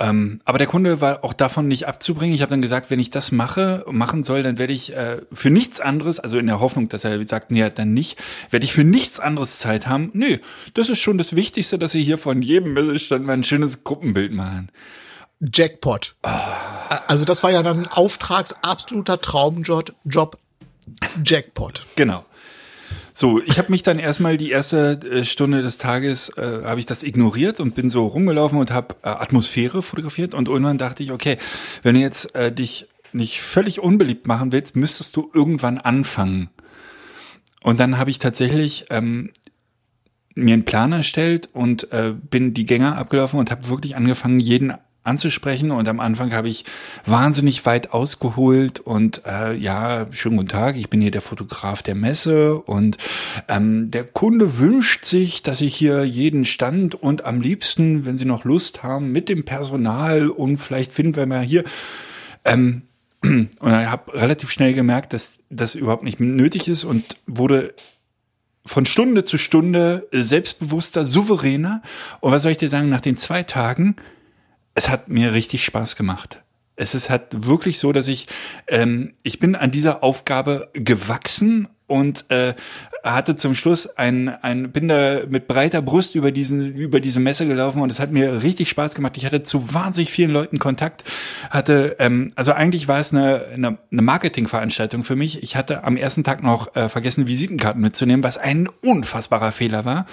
[0.00, 2.34] Ähm, aber der Kunde war auch davon nicht abzubringen.
[2.34, 5.50] Ich habe dann gesagt, wenn ich das mache, machen soll, dann werde ich äh, für
[5.50, 8.82] nichts anderes, also in der Hoffnung, dass er sagt, nee, dann nicht, werde ich für
[8.82, 10.10] nichts anderes Zeit haben.
[10.14, 10.38] Nö,
[10.72, 14.32] das ist schon das Wichtigste, dass Sie hier von jedem Mittelstand mal ein schönes Gruppenbild
[14.32, 14.72] machen.
[15.40, 16.16] Jackpot.
[17.06, 19.92] Also das war ja dann ein auftragsabsoluter Traumjob.
[20.04, 20.38] Job.
[21.24, 21.86] Jackpot.
[21.96, 22.24] Genau.
[23.20, 26.86] So, ich habe mich dann erstmal die erste äh, Stunde des Tages äh, habe ich
[26.86, 31.12] das ignoriert und bin so rumgelaufen und habe äh, Atmosphäre fotografiert und irgendwann dachte ich,
[31.12, 31.36] okay,
[31.82, 36.48] wenn du jetzt äh, dich nicht völlig unbeliebt machen willst, müsstest du irgendwann anfangen.
[37.62, 39.32] Und dann habe ich tatsächlich ähm,
[40.34, 44.72] mir einen Plan erstellt und äh, bin die Gänger abgelaufen und habe wirklich angefangen, jeden
[45.02, 46.64] anzusprechen und am Anfang habe ich
[47.06, 51.94] wahnsinnig weit ausgeholt und äh, ja, schönen guten Tag, ich bin hier der Fotograf der
[51.94, 52.98] Messe und
[53.48, 58.26] ähm, der Kunde wünscht sich, dass ich hier jeden Stand und am liebsten, wenn Sie
[58.26, 61.64] noch Lust haben, mit dem Personal und vielleicht finden wir mal hier
[62.44, 62.82] ähm,
[63.22, 67.74] und ich habe relativ schnell gemerkt, dass das überhaupt nicht nötig ist und wurde
[68.66, 71.82] von Stunde zu Stunde selbstbewusster, souveräner.
[72.20, 73.96] Und was soll ich dir sagen, nach den zwei Tagen
[74.80, 76.42] es hat mir richtig Spaß gemacht.
[76.74, 78.28] Es ist halt wirklich so, dass ich,
[78.66, 82.54] ähm, ich bin an dieser Aufgabe gewachsen und äh,
[83.04, 87.46] hatte zum Schluss ein, ein, bin da mit breiter Brust über diesen, über diese Messe
[87.46, 89.18] gelaufen und es hat mir richtig Spaß gemacht.
[89.18, 91.04] Ich hatte zu wahnsinnig vielen Leuten Kontakt,
[91.50, 95.42] hatte, ähm, also eigentlich war es eine, eine, eine Marketingveranstaltung für mich.
[95.42, 100.06] Ich hatte am ersten Tag noch äh, vergessen, Visitenkarten mitzunehmen, was ein unfassbarer Fehler war.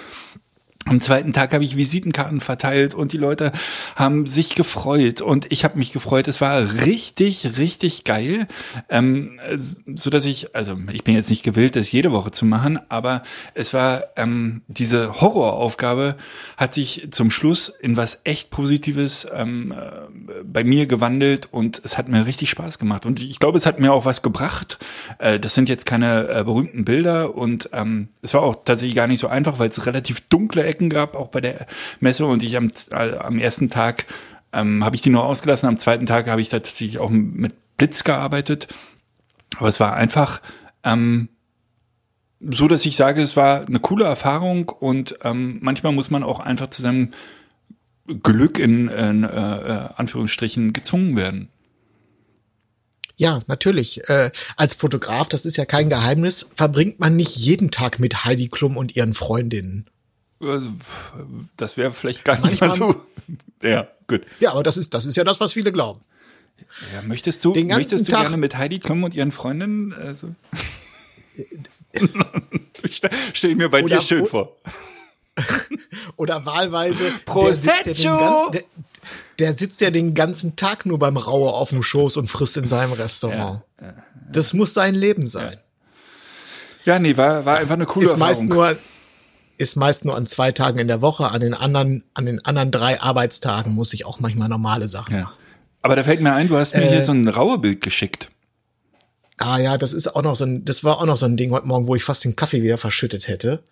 [0.88, 3.52] Am zweiten Tag habe ich Visitenkarten verteilt und die Leute
[3.94, 6.28] haben sich gefreut und ich habe mich gefreut.
[6.28, 8.48] Es war richtig, richtig geil,
[8.88, 9.38] ähm,
[9.94, 13.22] so dass ich, also ich bin jetzt nicht gewillt, das jede Woche zu machen, aber
[13.52, 16.16] es war ähm, diese Horroraufgabe
[16.56, 21.98] hat sich zum Schluss in was echt Positives ähm, äh, bei mir gewandelt und es
[21.98, 24.78] hat mir richtig Spaß gemacht und ich glaube, es hat mir auch was gebracht.
[25.18, 29.06] Äh, das sind jetzt keine äh, berühmten Bilder und ähm, es war auch tatsächlich gar
[29.06, 31.66] nicht so einfach, weil es relativ dunkle Ecken gab, auch bei der
[32.00, 32.24] Messe.
[32.24, 34.06] Und ich am, äh, am ersten Tag
[34.52, 35.68] ähm, habe ich die nur ausgelassen.
[35.68, 38.68] Am zweiten Tag habe ich tatsächlich auch mit Blitz gearbeitet.
[39.56, 40.40] Aber es war einfach
[40.84, 41.28] ähm,
[42.40, 46.38] so, dass ich sage, es war eine coole Erfahrung und ähm, manchmal muss man auch
[46.38, 47.12] einfach zu seinem
[48.22, 51.48] Glück in, in äh, äh Anführungsstrichen gezwungen werden.
[53.16, 54.08] Ja, natürlich.
[54.08, 58.48] Äh, als Fotograf, das ist ja kein Geheimnis, verbringt man nicht jeden Tag mit Heidi
[58.48, 59.90] Klum und ihren Freundinnen.
[60.40, 60.70] Also,
[61.56, 63.06] das wäre vielleicht gar nicht Manchmal, mal so.
[63.62, 64.22] Ja, gut.
[64.40, 66.00] Ja, aber das ist, das ist ja das, was viele glauben.
[66.92, 69.92] Ja, möchtest du, möchtest du Tag gerne mit Heidi Klum und ihren Freundinnen?
[69.92, 70.34] Also.
[73.32, 74.56] Stell ich mir bei oder, dir schön vor.
[76.16, 77.12] Oder wahlweise.
[77.24, 78.50] Prosecco!
[78.50, 78.62] Der,
[79.38, 82.68] der, sitzt ja den ganzen Tag nur beim Rauer auf dem Schoß und frisst in
[82.68, 83.62] seinem Restaurant.
[83.80, 83.94] Ja, ja.
[84.32, 85.58] Das muss sein Leben sein.
[86.84, 88.48] Ja, nee, war, war einfach eine coole ist Erfahrung.
[88.48, 88.76] Meist nur,
[89.58, 92.70] ist meist nur an zwei Tagen in der Woche, an den anderen, an den anderen
[92.70, 95.32] drei Arbeitstagen muss ich auch manchmal normale Sachen ja.
[95.82, 98.30] Aber da fällt mir ein, du hast mir äh, hier so ein raue Bild geschickt.
[99.36, 101.52] Ah ja, das ist auch noch so ein, das war auch noch so ein Ding
[101.52, 103.62] heute Morgen, wo ich fast den Kaffee wieder verschüttet hätte.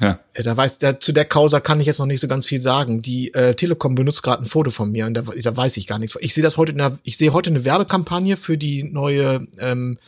[0.00, 0.18] Ja.
[0.34, 2.60] Äh, da weiß, da, zu der Causa kann ich jetzt noch nicht so ganz viel
[2.60, 3.02] sagen.
[3.02, 5.98] Die äh, Telekom benutzt gerade ein Foto von mir und da, da weiß ich gar
[5.98, 6.16] nichts.
[6.20, 9.46] Ich sehe das heute in der, ich sehe heute eine Werbekampagne für die neue.
[9.58, 9.98] Ähm,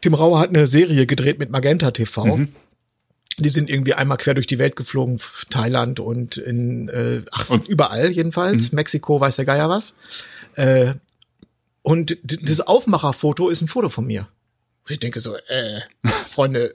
[0.00, 2.36] Tim Rauer hat eine Serie gedreht mit Magenta TV.
[2.36, 2.48] Mhm
[3.38, 5.20] Die sind irgendwie einmal quer durch die Welt geflogen,
[5.50, 8.70] Thailand und in äh, ach, Und- überall jedenfalls.
[8.72, 9.94] Mexiko, weiß der Geier was.
[10.54, 10.94] Äh,
[11.82, 14.28] und das Aufmacherfoto ist ein Foto von mir.
[14.88, 15.80] Ich denke so, äh,
[16.28, 16.74] Freunde,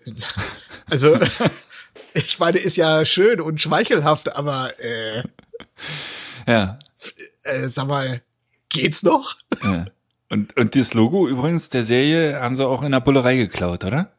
[0.87, 1.17] also
[2.13, 5.23] ich meine, ist ja schön und schmeichelhaft, aber äh,
[6.47, 6.79] Ja.
[7.43, 8.21] äh, sag mal,
[8.69, 9.37] geht's noch?
[9.63, 9.85] ja.
[10.31, 14.11] Und, und das Logo übrigens der Serie haben sie auch in der Bullerei geklaut, oder?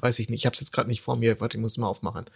[0.00, 1.40] Weiß ich nicht, ich hab's jetzt gerade nicht vor mir.
[1.40, 2.26] Warte, ich muss mal aufmachen.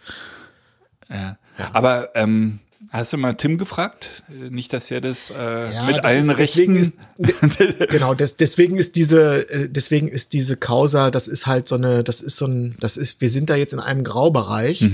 [1.09, 1.37] Ja.
[1.73, 2.59] Aber ähm,
[2.89, 4.23] hast du mal Tim gefragt?
[4.27, 6.93] Nicht, dass er das äh, Ja, mit das allen ist- deswegen Rechten.
[7.17, 11.75] ist- Genau, des, deswegen ist diese, äh, deswegen ist diese Causa, das ist halt so
[11.75, 14.85] eine, das ist so ein, das ist, wir sind da jetzt in einem Graubereich.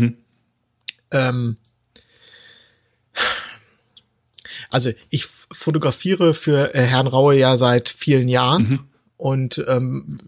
[1.11, 1.57] Ähm,
[4.69, 10.19] also ich fotografiere für äh, Herrn Raue ja seit vielen Jahren und ähm,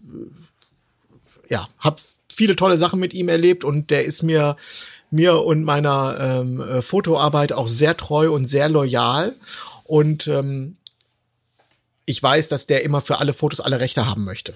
[1.48, 2.00] ja, habe
[2.34, 4.56] viele tolle Sachen mit ihm erlebt und der ist mir
[5.10, 9.34] mir und meiner ähm, äh, Fotoarbeit auch sehr treu und sehr loyal
[9.84, 10.76] und ähm,
[12.06, 14.54] ich weiß, dass der immer für alle Fotos alle Rechte haben möchte.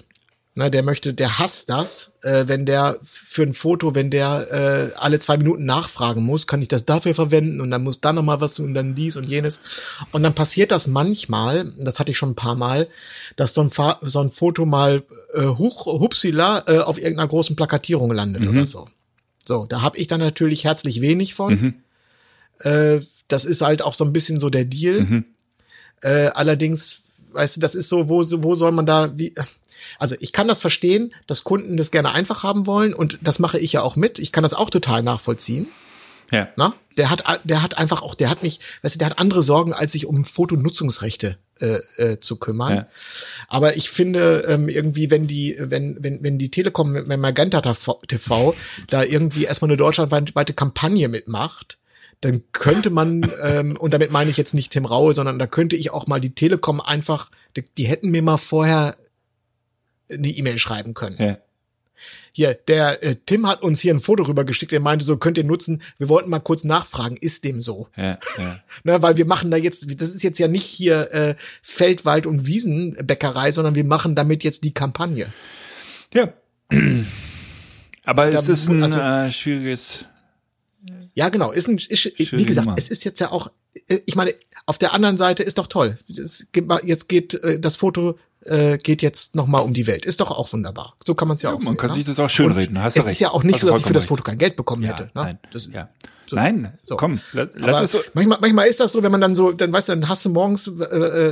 [0.57, 4.97] Ne, der möchte, der hasst das, äh, wenn der für ein Foto, wenn der äh,
[4.97, 8.23] alle zwei Minuten nachfragen muss, kann ich das dafür verwenden und dann muss da noch
[8.23, 9.59] mal was und dann dies und jenes.
[10.11, 12.87] Und dann passiert das manchmal, das hatte ich schon ein paar Mal,
[13.35, 15.03] dass so ein, Fa so ein Foto mal
[15.35, 18.87] äh, huch, hupsila äh, auf irgendeiner großen Plakatierung landet oder so.
[19.47, 21.53] So, da habe ich dann natürlich herzlich wenig von.
[22.61, 25.23] Äh, das ist halt auch so ein bisschen so der Deal.
[26.01, 27.03] Äh, allerdings,
[27.33, 29.35] weißt du, das ist so, wo, wo soll man da, wie,
[29.99, 33.59] also ich kann das verstehen, dass Kunden das gerne einfach haben wollen und das mache
[33.59, 34.19] ich ja auch mit.
[34.19, 35.67] Ich kann das auch total nachvollziehen.
[36.31, 36.49] Ja.
[36.57, 36.73] Na?
[36.97, 39.73] Der hat, der hat einfach auch, der hat nicht, weißt du, der hat andere Sorgen,
[39.73, 42.75] als sich um Fotonutzungsrechte äh, äh, zu kümmern.
[42.75, 42.87] Ja.
[43.47, 48.01] Aber ich finde ähm, irgendwie, wenn die, wenn, wenn, wenn die Telekom mit Magenta TV,
[48.07, 48.55] TV
[48.89, 51.77] da irgendwie erstmal eine deutschlandweite Kampagne mitmacht,
[52.21, 55.75] dann könnte man, ähm, und damit meine ich jetzt nicht Tim Raue, sondern da könnte
[55.75, 58.95] ich auch mal die Telekom einfach, die, die hätten mir mal vorher
[60.11, 61.17] eine E-Mail schreiben können.
[61.19, 61.37] Ja.
[62.31, 65.43] Hier, der äh, Tim hat uns hier ein Foto rübergeschickt, der meinte so, könnt ihr
[65.43, 65.81] nutzen.
[65.97, 67.87] Wir wollten mal kurz nachfragen, ist dem so?
[67.97, 68.19] Ja.
[68.37, 68.59] Ja.
[68.83, 72.45] Ne, weil wir machen da jetzt, das ist jetzt ja nicht hier äh, Feldwald- und
[72.45, 75.33] Wiesenbäckerei, sondern wir machen damit jetzt die Kampagne.
[76.13, 76.31] ja.
[78.03, 80.05] Aber Da es ist ein also- äh, schwieriges.
[81.13, 81.51] Ja, genau.
[81.51, 82.77] Ist ein, ist, wie gesagt, Nummer.
[82.77, 83.51] es ist jetzt ja auch,
[83.87, 84.33] äh, ich meine,
[84.67, 85.97] auf der anderen Seite ist doch toll.
[86.07, 90.05] Jetzt geht äh, das Foto äh, geht jetzt noch mal um die Welt.
[90.05, 90.95] Ist doch auch wunderbar.
[91.03, 91.77] So kann man es ja, auch man sehen.
[91.77, 91.95] kann ne?
[91.95, 93.19] sich das auch schön Und reden, hast du es ist recht.
[93.21, 95.03] ja auch nicht Hast so, dass ich für das Foto kein Geld bekommen Ja, hätte.
[95.03, 95.09] Ne?
[95.15, 95.39] nein.
[95.51, 95.89] Das ist, ja.
[96.27, 96.35] so.
[96.35, 96.95] Nein, So.
[96.97, 97.99] komm, la- lass Aber es so.
[98.13, 100.29] manchmal, manchmal ist das so, wenn man dann so, dann weißt du, dann hast du
[100.29, 100.83] morgens, äh,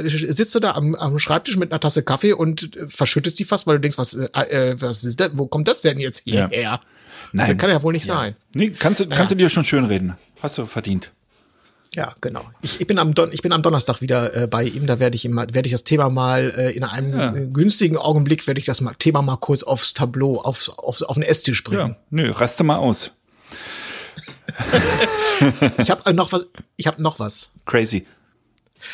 [0.06, 3.46] äh, sitzt du da am, am Schreibtisch mit einer Tasse Kaffee und äh, verschüttest die
[3.46, 6.24] fast, weil du denkst, was, äh, äh, was ist das, wo kommt das denn jetzt
[6.26, 6.48] Ja.
[6.50, 6.82] hierher?
[7.34, 7.50] Nein.
[7.50, 8.36] Das kann ja wohl nicht sein.
[8.54, 10.16] Nee, kannst du, kannst du dir schon schön reden.
[10.42, 11.12] Hast du verdient.
[11.96, 12.44] Ja, genau.
[12.62, 14.86] Ich, ich bin am Don ich bin am Donnerstag wieder äh, bei ihm.
[14.86, 17.34] Da werde ich ihm mal, werde ich das Thema mal äh, in einem Ja.
[17.36, 21.16] äh, günstigen Augenblick werde ich das mal, Thema mal kurz aufs Tableau, aufs, aufs auf
[21.16, 21.92] den Esstisch bringen.
[21.92, 21.98] Ja.
[22.10, 23.12] Nö, raste mal aus.
[25.80, 26.48] Ich habe äh, noch was.
[26.78, 27.52] Ich habe noch was.
[27.66, 28.08] Crazy.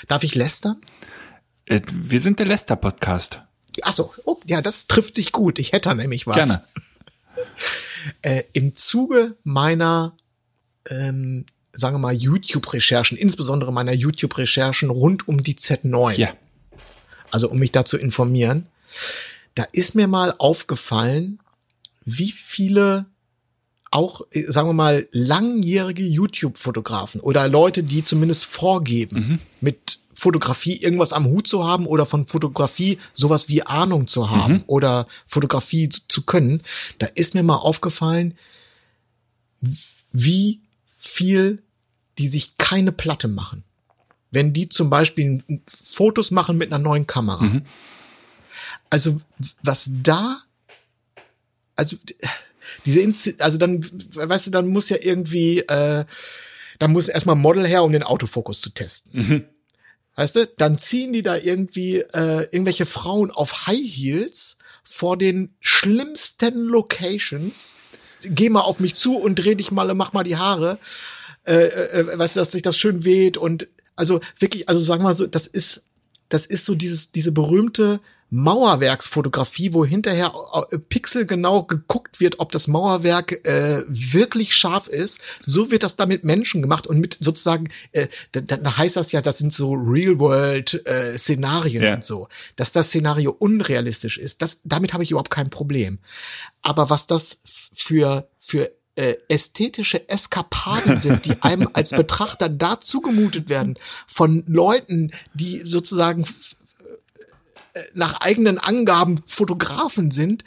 [0.07, 0.77] Darf ich lästern?
[1.65, 3.41] Äh, wir sind der Lester-Podcast.
[3.83, 4.13] Ach so.
[4.25, 5.59] Oh, ja, das trifft sich gut.
[5.59, 6.35] Ich hätte nämlich was.
[6.35, 6.63] Gerne.
[8.23, 10.15] Äh, Im Zuge meiner
[10.89, 16.13] ähm, sagen wir mal YouTube-Recherchen, insbesondere meiner YouTube-Recherchen rund um die Z9.
[16.17, 16.33] Ja.
[17.31, 18.67] also um mich da zu informieren,
[19.55, 21.39] da ist mir mal aufgefallen,
[22.03, 23.05] wie viele
[23.91, 31.25] auch, sagen wir mal, langjährige YouTube-Fotografen oder Leute, die zumindest vorgeben, mit Fotografie irgendwas am
[31.25, 36.61] Hut zu haben oder von Fotografie sowas wie Ahnung zu haben oder Fotografie zu können,
[36.99, 38.37] da ist mir mal aufgefallen,
[40.11, 40.61] wie
[41.11, 41.63] viel
[42.17, 43.63] die sich keine Platte machen.
[44.31, 47.43] Wenn die zum Beispiel Fotos machen mit einer neuen Kamera.
[48.89, 49.21] Also
[49.63, 50.41] was da,
[51.75, 51.97] also
[52.85, 53.83] diese Insti also dann,
[54.13, 56.05] weißt du, dann muss ja irgendwie, äh,
[56.79, 59.11] dann muss erstmal ein Model her, um den Autofokus zu testen.
[60.15, 65.55] Weißt du, dann ziehen die da irgendwie äh, irgendwelche Frauen auf High Heels vor den
[65.59, 67.75] schlimmsten Locations.
[68.21, 70.79] Geh mal auf mich zu und dreh dich mal und mach mal die Haare.
[71.43, 75.09] Äh, äh, weißt du, dass sich das schön weht und also wirklich, also sagen wir
[75.09, 75.83] mal so, das ist,
[76.29, 77.99] das ist so dieses, diese berühmte
[78.33, 80.31] Mauerwerksfotografie, wo hinterher
[80.71, 85.19] äh, pixelgenau geguckt wird, ob das Mauerwerk äh, wirklich scharf ist.
[85.41, 89.11] So wird das da mit Menschen gemacht und mit sozusagen, äh, dann, dann heißt das
[89.11, 91.95] ja, das sind so Real-World-Szenarien Ja.
[91.95, 92.29] und so.
[92.55, 95.99] Dass das Szenario unrealistisch ist, das, damit habe ich überhaupt kein Problem.
[96.61, 97.39] Aber was das
[97.73, 103.77] für, für äh, ästhetische Eskapaden sind, die einem als Betrachter da zugemutet werden
[104.07, 106.27] von Leuten, die sozusagen äh,
[107.93, 110.43] nach eigenen Angaben Fotografen sind,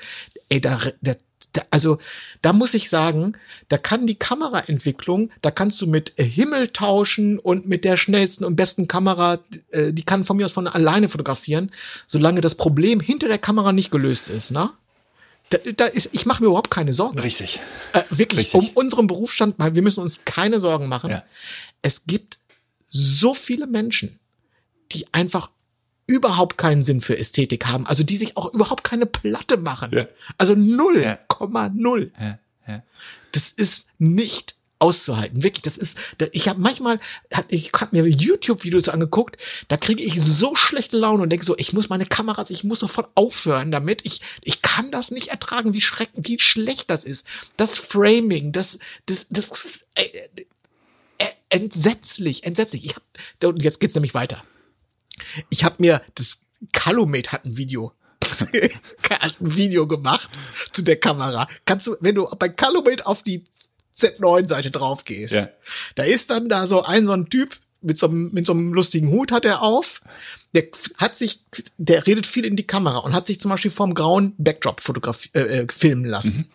[0.49, 1.15] ey, da, da,
[1.53, 1.99] da, also
[2.43, 3.37] da muss ich sagen,
[3.69, 8.45] da kann die Kameraentwicklung, da kannst du mit äh, Himmel tauschen und mit der schnellsten
[8.45, 9.39] und besten Kamera,
[9.71, 11.71] äh, die kann von mir aus von alleine fotografieren,
[12.07, 14.71] solange das Problem hinter der Kamera nicht gelöst ist, ne?
[15.51, 17.19] Da, da ist, ich mache mir überhaupt keine Sorgen.
[17.19, 17.61] Richtig.
[17.93, 18.55] Äh, wirklich, Richtig.
[18.55, 21.11] um unseren Berufsstand, wir müssen uns keine Sorgen machen.
[21.11, 21.25] Ja.
[21.83, 22.39] Es gibt
[22.89, 24.19] so viele Menschen,
[24.93, 25.51] die einfach
[26.07, 29.91] überhaupt keinen Sinn für Ästhetik haben, also die sich auch überhaupt keine Platte machen.
[29.93, 30.07] Ja.
[30.39, 31.19] Also null, Ja.
[31.29, 32.13] Komma null.
[32.21, 32.83] Ja, ja.
[33.33, 35.43] Das ist nicht auszuhalten.
[35.43, 35.97] Wirklich, das ist,
[36.33, 37.01] ich habe manchmal,
[37.49, 39.39] ich habe mir YouTube-Videos angeguckt,
[39.69, 42.81] da kriege ich so schlechte Laune und denke so, ich muss meine Kameras, ich muss
[42.81, 44.05] sofort aufhören damit.
[44.05, 47.27] Ich, ich kann das nicht ertragen, wie schreck, wie schlecht das ist.
[47.57, 50.05] Das Framing, das, das, das, äh,
[51.19, 52.85] äh, entsetzlich, entsetzlich.
[52.85, 53.03] Ich hab,
[53.45, 54.45] und jetzt geht's nämlich weiter.
[55.51, 56.41] Ich habe mir das
[56.73, 57.93] Calumet hat ein Video
[59.11, 60.29] hat ein Video gemacht
[60.73, 61.47] zu der Kamera.
[61.67, 63.45] Kannst du, wenn du bei Calumet auf die
[63.99, 65.49] Z9-Seite drauf gehst, Ja.
[65.95, 68.73] da ist dann da so ein so ein Typ mit so einem, mit so einem
[68.73, 70.01] lustigen Hut hat er auf.
[70.55, 70.65] Der
[70.97, 71.45] hat sich,
[71.77, 75.29] der redet viel in die Kamera und hat sich zum Beispiel vom grauen Backdrop fotografi
[75.35, 76.51] äh, äh, filmen lassen.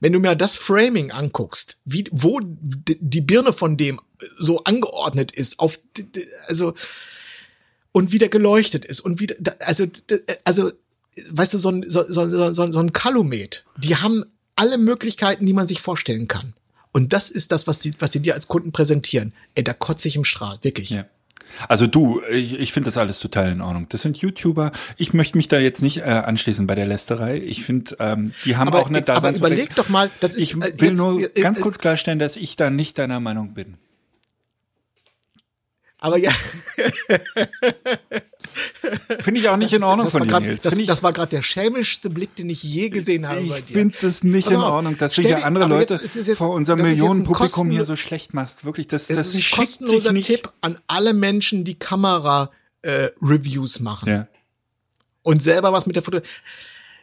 [0.00, 4.00] Wenn du mir das Framing anguckst, wie, wo die Birne von dem
[4.38, 5.80] so angeordnet ist, auf,
[6.46, 6.74] also,
[7.96, 10.70] und wieder geleuchtet ist und wieder, also, d- also,
[11.30, 14.24] weißt du, so ein, so, so, so, so ein Kalumet, die haben
[14.54, 16.52] alle Möglichkeiten, die man sich vorstellen kann.
[16.92, 19.32] Und das ist das, was die, was die dir als Kunden präsentieren.
[19.54, 20.90] Ey, da kotze ich im Strahl, wirklich.
[20.90, 21.06] Ja.
[21.68, 23.86] Also du, ich, ich finde das alles total in Ordnung.
[23.88, 24.72] Das sind YouTuber.
[24.98, 27.38] Ich möchte mich da jetzt nicht äh, anschließen bei der Lästerei.
[27.38, 29.52] Ich finde, ähm, die haben Aber, auch eine aber Daseinsberechtigung.
[29.64, 32.18] überleg doch mal, das ist, Ich äh, will jetzt- nur äh, ganz äh, kurz klarstellen,
[32.18, 33.76] dass ich da nicht deiner Meinung bin.
[35.98, 36.30] Aber ja,
[39.20, 40.62] Finde ich auch nicht in Ordnung das von war dir, Nils.
[40.62, 43.64] das, ich, das war gerade der schämischste Blick, den ich je gesehen habe bei ich
[43.66, 43.72] dir.
[43.74, 46.26] finde das nicht Pass in auf, Ordnung, dass du hier andere jetzt Leute ist es
[46.26, 48.64] jetzt- vor unserem das ist jetzt Millionenpublikum hier so schlecht machst.
[48.64, 50.14] Wirklich, das, Das das ist ein kostenloser.
[50.20, 54.28] Tipp an alle Menschen, die Kamera-Reviews machen Ja.
[55.22, 56.20] und selber was mit der Foto.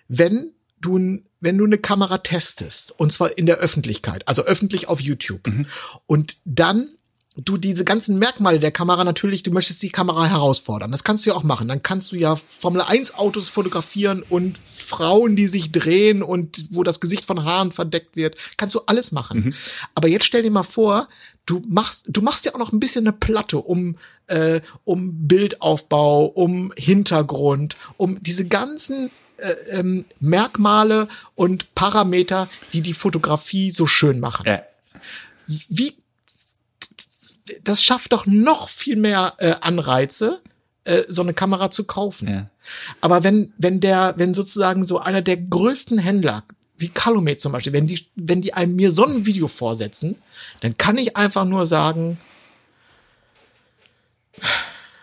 [0.07, 4.99] Wenn du, wenn du eine Kamera testest, und zwar in der Öffentlichkeit, also öffentlich auf
[5.01, 5.65] YouTube, Mhm.
[6.05, 6.89] und dann
[7.35, 10.91] du diese ganzen Merkmale der Kamera natürlich, du möchtest die Kamera herausfordern.
[10.91, 11.67] Das kannst du ja auch machen.
[11.67, 16.83] Dann kannst du ja Formel 1 Autos fotografieren und Frauen, die sich drehen und wo
[16.83, 18.37] das Gesicht von Haaren verdeckt wird.
[18.57, 19.45] Kannst du alles machen.
[19.45, 19.53] Mhm.
[19.95, 21.07] Aber jetzt stell dir mal vor,
[21.45, 26.25] du machst, du machst ja auch noch ein bisschen eine Platte um, äh, um Bildaufbau,
[26.25, 34.19] um Hintergrund, um diese ganzen äh, ähm, Merkmale und Parameter, die die Fotografie so schön
[34.19, 34.61] machen Ja.
[35.47, 35.95] wie
[37.63, 40.41] das schafft doch noch viel mehr äh, Anreize,
[40.85, 42.27] äh, so eine Kamera zu kaufen.
[42.27, 42.49] Ja.
[43.01, 46.43] Aber wenn wenn der wenn sozusagen so einer der größten Händler
[46.77, 50.15] wie Calumet zum Beispiel, wenn die wenn die einem mir so ein Video vorsetzen,
[50.61, 52.17] dann kann ich einfach nur sagen,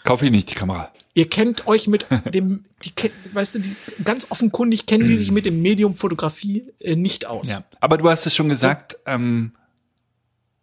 [0.05, 0.91] Kauf ich nicht die Kamera.
[1.15, 2.93] ihr kennt euch mit dem, die,
[3.33, 7.49] weißt du, die, ganz offenkundig kennen die sich mit dem Medium Fotografie äh, nicht aus.
[7.49, 7.65] Ja.
[7.81, 9.53] Aber du hast es schon gesagt, ähm,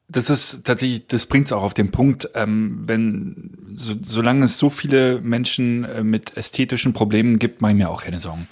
[0.10, 4.58] das ist tatsächlich, das bringt es auch auf den Punkt, ähm, wenn, so, solange es
[4.58, 8.48] so viele Menschen äh, mit ästhetischen Problemen gibt, mache ich mir auch keine Sorgen.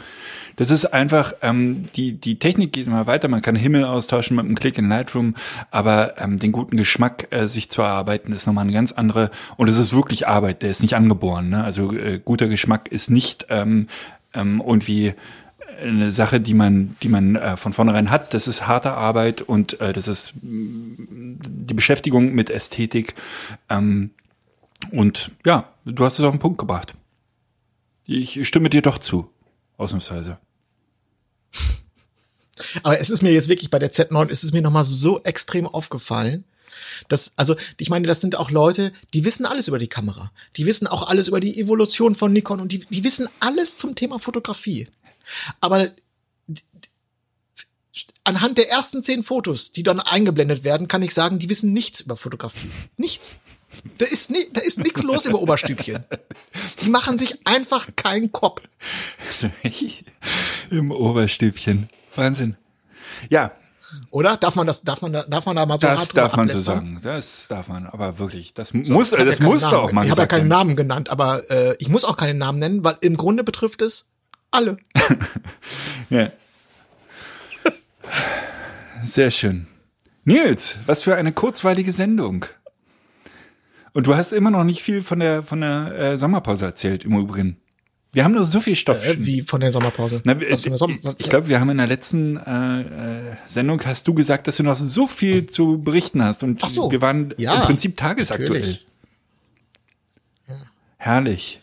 [0.58, 4.45] Das ist einfach, ähm, die, die Technik geht immer weiter, man kann Himmel austauschen mit
[4.45, 5.36] einem Klick in Lightroom,
[5.72, 9.70] aber ähm, den guten Geschmack äh, sich zu erarbeiten, ist nochmal eine ganz andere, und
[9.70, 11.49] es ist wirklich Arbeit, der ist nicht angeboren.
[11.49, 11.64] Ne?
[11.64, 13.88] Also äh, guter Geschmack ist nicht ähm,
[14.34, 15.14] ähm, irgendwie
[15.78, 18.34] eine Sache, die man, die man äh, von vornherein hat.
[18.34, 23.15] Das ist harte Arbeit und äh, das ist die Beschäftigung mit Ästhetik.
[23.69, 24.11] Ähm,
[24.91, 26.93] und ja, du hast es auf den Punkt gebracht.
[28.05, 29.30] Ich stimme dir doch zu,
[29.78, 30.38] ausnahmsweise.
[32.84, 35.67] Aber es ist mir jetzt wirklich bei der Z9 ist es mir nochmal so extrem
[35.67, 36.45] aufgefallen.
[37.07, 40.32] Das, also, ich meine, das sind auch Leute, die wissen alles über die Kamera.
[40.57, 43.95] Die wissen auch alles über die Evolution von Nikon und die, die wissen alles zum
[43.95, 44.88] Thema Fotografie.
[45.61, 45.89] Aber
[48.23, 52.01] anhand der ersten zehn Fotos, die dann eingeblendet werden, kann ich sagen, die wissen nichts
[52.01, 52.69] über Fotografie.
[52.97, 53.38] Nichts.
[53.97, 56.03] Da ist, ni da ist nichts los im Oberstübchen.
[56.82, 58.61] Die machen sich einfach keinen Kopf.
[60.71, 61.89] Im Oberstübchen.
[62.15, 62.55] Wahnsinn.
[63.30, 63.51] Ja,
[64.11, 64.38] Oder?
[64.38, 66.49] Darf man das, darf man da, darf man da mal so das hart darf man
[66.49, 66.99] so sagen.
[67.03, 68.53] Das darf man, aber wirklich.
[68.53, 70.47] Das muss, Ich hab das ja muss doch auch mal Ich habe ja keinen.
[70.47, 74.07] Namen genannt, aber äh, ich muss auch keinen Namen nennen, weil im Grunde betrifft es
[74.56, 74.78] alle.
[76.10, 76.30] Ja.
[79.03, 79.68] Sehr schön.
[80.24, 82.45] Nils, was für eine kurzweilige Sendung.
[83.93, 87.18] Und du hast immer noch nicht viel von der von der äh, Sommerpause erzählt im
[87.18, 87.58] Übrigen.
[88.14, 89.03] Wir haben nur so viel Stoff.
[89.06, 90.22] Äh, wie von der Sommerpause.
[90.26, 93.82] Na, von der Sommer ich ich glaube, wir haben in der letzten äh, äh, Sendung
[93.86, 96.91] hast du gesagt, dass du noch so viel zu berichten hast und Ach so.
[96.91, 98.49] wir waren Ja, im Prinzip tagesaktuell.
[98.51, 98.86] natürlich.
[100.97, 101.60] Herrlich.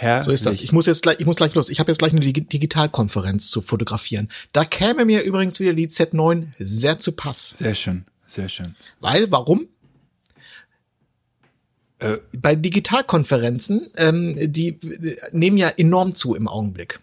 [0.00, 0.24] Herrlich.
[0.26, 0.60] So ist das.
[0.60, 1.68] Ich muss jetzt gleich, ich muss gleich los.
[1.68, 4.28] Ich habe jetzt gleich eine Dig Digitalkonferenz zu fotografieren.
[4.52, 7.56] Da käme mir übrigens wieder die Z9 sehr zu Pass.
[7.58, 8.76] Sehr schön, sehr schön.
[9.00, 9.66] Weil, warum?
[11.98, 17.00] Äh, Bei Digitalkonferenzen, ähm, die äh, nehmen ja enorm zu im Augenblick.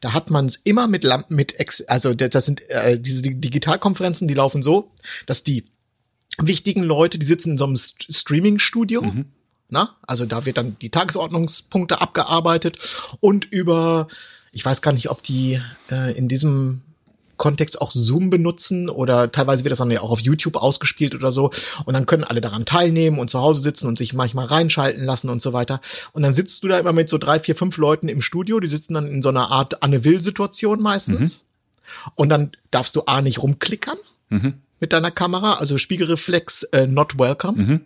[0.00, 3.34] Da hat man es immer mit Lampen, mit Ex also das sind äh, diese Di-
[3.34, 4.92] Digitalkonferenzen, die laufen so,
[5.26, 5.64] dass die
[6.38, 9.02] wichtigen Leute, die sitzen in so einem St- Streaming-Studio,
[9.70, 12.78] na, also da wird dann die Tagesordnungspunkte abgearbeitet
[13.20, 14.08] und über,
[14.52, 15.60] ich weiß gar nicht, ob die
[15.90, 16.82] äh, in diesem
[17.38, 21.32] Kontext auch Zoom benutzen oder teilweise wird das dann ja auch auf YouTube ausgespielt oder
[21.32, 21.50] so.
[21.86, 25.30] Und dann können alle daran teilnehmen und zu Hause sitzen und sich manchmal reinschalten lassen
[25.30, 25.80] und so weiter.
[26.12, 28.66] Und dann sitzt du da immer mit so drei, vier, fünf Leuten im Studio, die
[28.66, 31.44] sitzen dann in so einer Art Anne-Will-Situation meistens.
[32.16, 33.96] Und dann darfst du A nicht rumklickern
[34.80, 37.80] mit deiner Kamera, also Spiegelreflex äh, not welcome.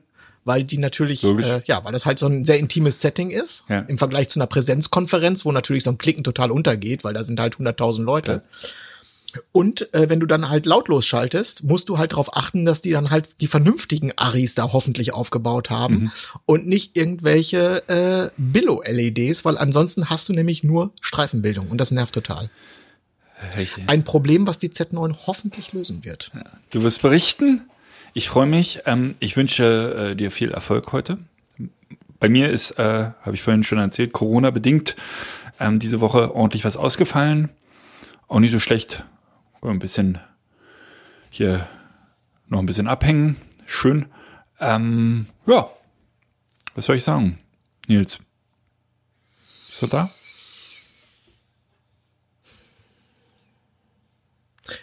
[0.45, 3.81] Weil die natürlich, äh, ja, weil das halt so ein sehr intimes Setting ist, Ja.
[3.81, 7.39] im Vergleich zu einer Präsenzkonferenz, wo natürlich so ein Klicken total untergeht, weil da sind
[7.39, 8.43] halt 100.000 Leute.
[9.53, 12.91] Und äh, wenn du dann halt lautlos schaltest, musst du halt darauf achten, dass die
[12.91, 16.13] dann halt die vernünftigen Aris da hoffentlich aufgebaut haben Mhm.
[16.45, 22.15] und nicht irgendwelche äh, Billo-LEDs, weil ansonsten hast du nämlich nur Streifenbildung und das nervt
[22.15, 22.51] total.
[23.57, 23.85] Richtig.
[23.89, 26.31] Ein Problem, was die Z9 hoffentlich lösen wird.
[26.71, 27.63] Du wirst berichten.
[28.15, 28.81] Ich freue mich.
[28.85, 31.19] Ähm, ich wünsche äh, dir viel Erfolg heute.
[32.19, 34.97] Bei mir ist, äh, habe ich vorhin schon erzählt, Corona bedingt
[35.59, 37.49] ähm, diese Woche ordentlich was ausgefallen.
[38.29, 39.05] Auch nicht so schlecht.
[39.63, 40.19] Ein bisschen
[41.31, 41.69] hier
[42.49, 43.37] noch ein bisschen abhängen.
[43.65, 44.07] Schön.
[44.61, 45.71] Ähm, ja.
[46.75, 47.39] Was soll ich sagen?
[47.87, 48.19] Nils.
[49.71, 50.11] Ist er da?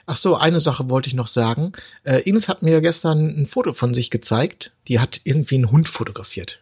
[0.05, 1.71] Ach so, eine Sache wollte ich noch sagen.
[2.03, 4.71] Äh, Ines hat mir gestern ein Foto von sich gezeigt.
[4.87, 6.61] Die hat irgendwie einen Hund fotografiert.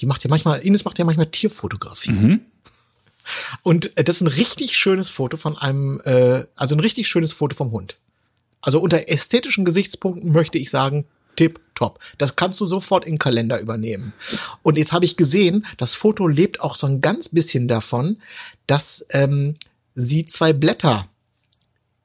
[0.00, 2.10] Die macht ja manchmal, Ines macht ja manchmal Tierfotografie.
[3.62, 7.32] Und äh, das ist ein richtig schönes Foto von einem, äh, also ein richtig schönes
[7.32, 7.96] Foto vom Hund.
[8.60, 11.06] Also unter ästhetischen Gesichtspunkten möchte ich sagen,
[11.36, 12.00] tip top.
[12.18, 14.12] Das kannst du sofort in den Kalender übernehmen.
[14.62, 18.20] Und jetzt habe ich gesehen, das Foto lebt auch so ein ganz bisschen davon,
[18.66, 19.54] dass ähm,
[19.94, 21.08] sie zwei Blätter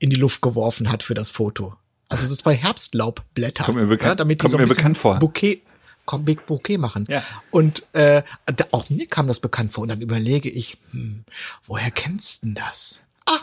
[0.01, 1.75] in die Luft geworfen hat für das Foto.
[2.09, 3.63] Also so zwei Herbstlaubblätter.
[3.63, 5.19] Kommt mir bekannt- damit die kommt so ein bekannt vor.
[5.19, 5.61] Bouquet,
[6.05, 7.05] komm, Big Bouquet machen.
[7.07, 7.23] Ja.
[7.51, 9.83] Und äh, da, auch mir kam das bekannt vor.
[9.83, 11.23] Und dann überlege ich, hm,
[11.63, 12.99] woher kennst du denn das?
[13.27, 13.37] Ah,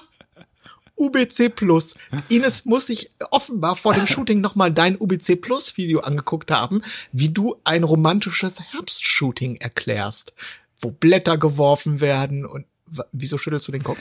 [0.96, 1.94] UBC Plus.
[2.28, 6.82] Ines muss sich offenbar vor dem Shooting nochmal dein UBC Plus Video angeguckt haben,
[7.12, 10.34] wie du ein romantisches Herbstshooting erklärst,
[10.80, 12.66] wo Blätter geworfen werden und
[13.12, 13.98] wieso schüttelst du den Kopf?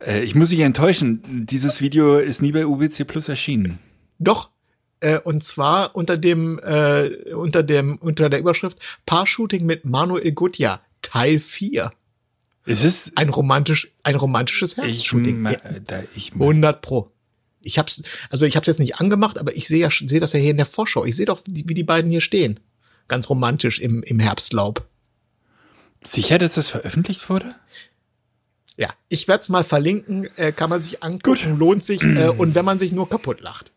[0.00, 1.22] Äh, ich muss dich enttäuschen.
[1.46, 3.78] Dieses Video ist nie bei UBC Plus erschienen.
[4.18, 4.50] Doch.
[5.00, 10.80] Äh, und zwar unter dem, äh, unter dem, unter der Überschrift Paar-Shooting mit Manuel Gutjahr,
[11.02, 11.92] Teil 4.
[12.64, 15.40] Es ist Ein romantisch, ein romantisches ich, Herbstshooting.
[15.40, 15.58] ma- Ja,
[16.14, 17.10] ich 100 pro.
[17.60, 20.38] Ich hab's, also ich hab's jetzt nicht angemacht, aber ich sehe ja, sehe das ja
[20.38, 21.04] hier in der Vorschau.
[21.04, 22.60] Ich sehe doch, wie wie die beiden hier stehen.
[23.08, 24.86] Ganz romantisch im, im Herbstlaub.
[26.06, 27.54] sicher, dass das veröffentlicht wurde?
[28.76, 32.54] Ja, ich werde es mal verlinken, äh, kann man sich angucken, lohnt sich, äh, und
[32.54, 33.72] wenn man sich nur kaputt lacht.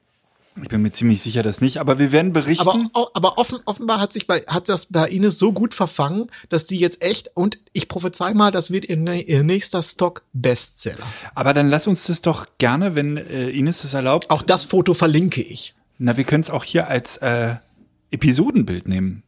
[0.61, 2.65] Ich bin mir ziemlich sicher, dass nicht, aber wir werden berichten.
[2.93, 6.65] Aber, aber offen, offenbar hat sich bei, hat das bei Ines so gut verfangen, dass
[6.65, 11.05] die jetzt echt, und ich prophezei mal, das wird ihr, ihr nächster Stock-Bestseller.
[11.35, 14.29] Aber dann lass uns das doch gerne, wenn äh, Ines das erlaubt.
[14.29, 15.75] Auch das Foto verlinke ich.
[15.97, 17.55] Na, wir können es auch hier als äh,
[18.11, 19.23] Episodenbild nehmen,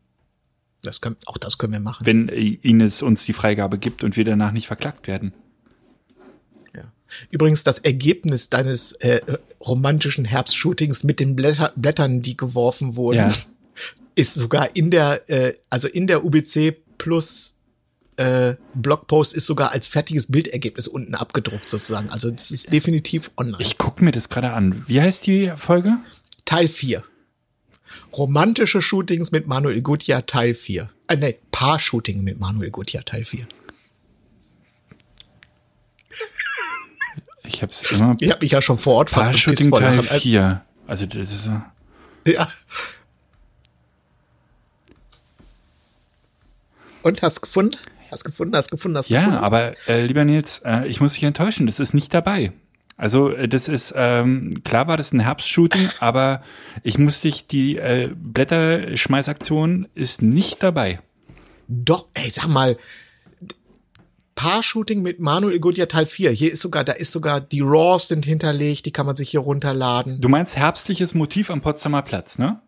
[0.82, 2.06] Das können, auch das können wir machen.
[2.06, 5.34] wenn äh, Ines uns die Freigabe gibt und wir danach nicht verklagt werden.
[7.32, 9.22] Übrigens, das Ergebnis deines äh,
[9.62, 13.34] romantischen Herbstshootings mit den Blätter, Blättern, die geworfen wurden, Ja.
[14.16, 17.54] ist sogar in der, äh, also in der UBC Plus
[18.18, 22.10] äh, Blogpost ist sogar als fertiges Bildergebnis unten abgedruckt sozusagen.
[22.10, 23.62] Also das ist definitiv online.
[23.62, 24.84] Ich guck mir das gerade an.
[24.88, 25.98] Wie heißt die Folge?
[26.46, 27.04] Teil 4.
[28.14, 30.90] Romantische Shootings mit Manuel Gutjahr Teil 4.
[31.08, 33.48] Äh, nee, Paar-Shooting mit Manuel Gutjahr Teil 4.
[37.48, 38.16] Ich hab's immer.
[38.20, 40.10] Ich habe mich ja schon vor Ort fast vor Teil Lachen.
[40.10, 40.62] Als- 4.
[40.88, 41.50] Also das ist.
[42.28, 42.48] Ja.
[47.04, 47.78] Und hast gefunden?
[48.12, 49.44] Hast gefunden, hast gefunden, hast Ja, gefunden.
[49.44, 52.54] aber äh, lieber Nils, äh, ich muss dich enttäuschen, das ist nicht dabei.
[52.96, 56.42] Also äh, das ist, ähm, klar war das ein Herbstshooting, aber
[56.84, 61.00] ich muss dich, die äh, Blätterschmeißaktion ist nicht dabei.
[61.68, 62.78] Doch, ey, sag mal,
[64.38, 66.32] Paar-Shooting mit Manuel Igodia Teil 4.
[66.32, 69.42] Hier ist sogar, da ist sogar, die Raws sind hinterlegt, die kann man sich hier
[69.42, 70.22] runterladen.
[70.22, 72.62] Du meinst herbstliches Motiv am Potsdamer Platz, ne?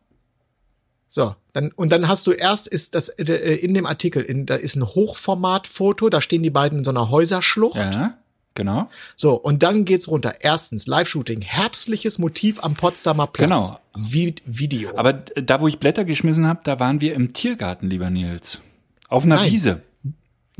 [1.07, 4.55] So, dann, und dann hast du erst, ist das, äh, in dem Artikel, in, da
[4.55, 7.77] ist ein Hochformatfoto, da stehen die beiden in so einer Häuserschlucht.
[7.77, 8.17] Ja,
[8.55, 8.89] genau.
[9.15, 10.33] So, und dann geht's runter.
[10.41, 13.47] Erstens, Live-Shooting, herbstliches Motiv am Potsdamer Platz.
[13.47, 13.79] Genau.
[13.95, 14.97] Vi Video.
[14.97, 18.59] Aber da, wo ich Blätter geschmissen habe, da waren wir im Tiergarten, lieber Nils.
[19.07, 19.51] Auf einer Nein.
[19.51, 19.81] Wiese.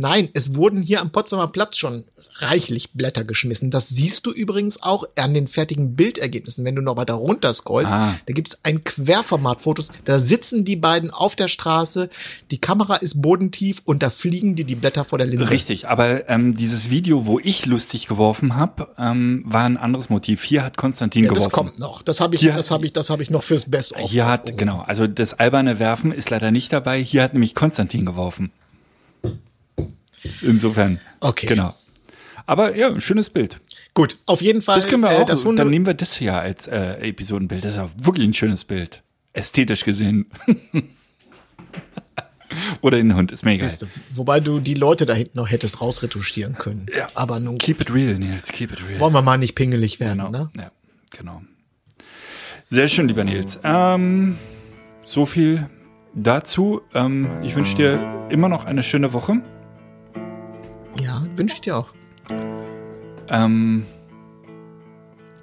[0.01, 3.69] Nein, es wurden hier am Potsdamer Platz schon reichlich Blätter geschmissen.
[3.69, 6.63] Das siehst du übrigens auch an den fertigen Bildergebnissen.
[6.63, 8.15] Wenn du noch weiter runter scrollst, Ah.
[8.25, 9.89] da gibt's ein Querformatfotos.
[10.05, 12.09] Da sitzen die beiden auf der Straße,
[12.49, 15.49] die Kamera ist bodentief und da fliegen dir die Blätter vor der Linse.
[15.49, 20.43] Richtig, aber ähm, dieses Video, wo ich lustig geworfen habe, ähm, war ein anderes Motiv.
[20.43, 21.51] Hier hat Konstantin Ja, das geworfen.
[21.67, 22.03] kommt noch.
[22.03, 24.09] Das habe ich, Hier- das habe ich, das habe ich noch fürs Best of.
[24.09, 27.03] Hier hat, genau, also das alberne Werfen ist leider nicht dabei.
[27.03, 28.51] Hier hat nämlich Konstantin geworfen.
[30.41, 30.99] Insofern.
[31.19, 31.47] Okay.
[31.47, 31.73] Genau.
[32.45, 33.59] Aber ja, ein schönes Bild.
[33.93, 34.75] Gut, auf jeden Fall.
[34.77, 37.63] Das können wir äh, auch, Hunde dann nehmen wir das hier als äh, Episodenbild.
[37.63, 39.03] Das ist ja wirklich ein schönes Bild.
[39.33, 40.25] Ästhetisch gesehen.
[42.81, 43.67] Oder den Hund, ist mir egal.
[43.67, 46.87] Ist, wobei du die Leute da hinten noch hättest rausretuschieren können.
[46.95, 47.07] Ja.
[47.13, 48.99] Aber nun Keep it real, Nils, keep it real.
[48.99, 50.31] wollen wir mal nicht pingelig werden, Genau.
[50.31, 50.49] ne?
[50.57, 50.71] Ja,
[51.15, 51.43] genau.
[52.69, 53.59] Sehr schön, lieber Nils.
[53.63, 54.37] Ähm,
[55.05, 55.69] so viel
[56.15, 56.81] dazu.
[56.95, 59.41] Ähm, ich wünsche dir immer noch eine schöne Woche.
[61.39, 61.87] Wünsche ich dir auch.
[63.29, 63.85] Ähm,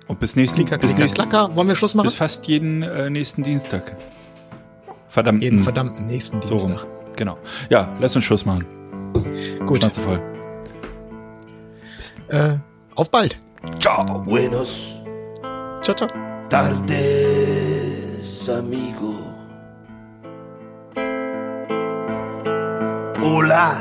[0.08, 1.56] und bis nächsten, Klicker, bis, klicker, nächsten klacker.
[1.56, 2.06] Wollen wir Schluss machen?
[2.06, 3.96] bis fast jeden äh, nächsten Dienstag.
[5.08, 5.42] Verdammt.
[5.42, 6.66] Jeden verdammten nächsten so rum.
[6.68, 6.86] Dienstag.
[7.16, 7.38] Genau.
[7.70, 8.66] Ja, lass uns Schluss machen.
[9.64, 9.78] Gut.
[9.78, 10.22] Schnauze voll.
[12.28, 12.58] Äh,
[12.94, 13.40] auf bald.
[13.78, 14.04] Ciao.
[14.04, 15.00] Buenos
[15.80, 16.08] Ciao, ciao.
[16.50, 19.14] tardes, amigo.
[23.22, 23.80] Hola,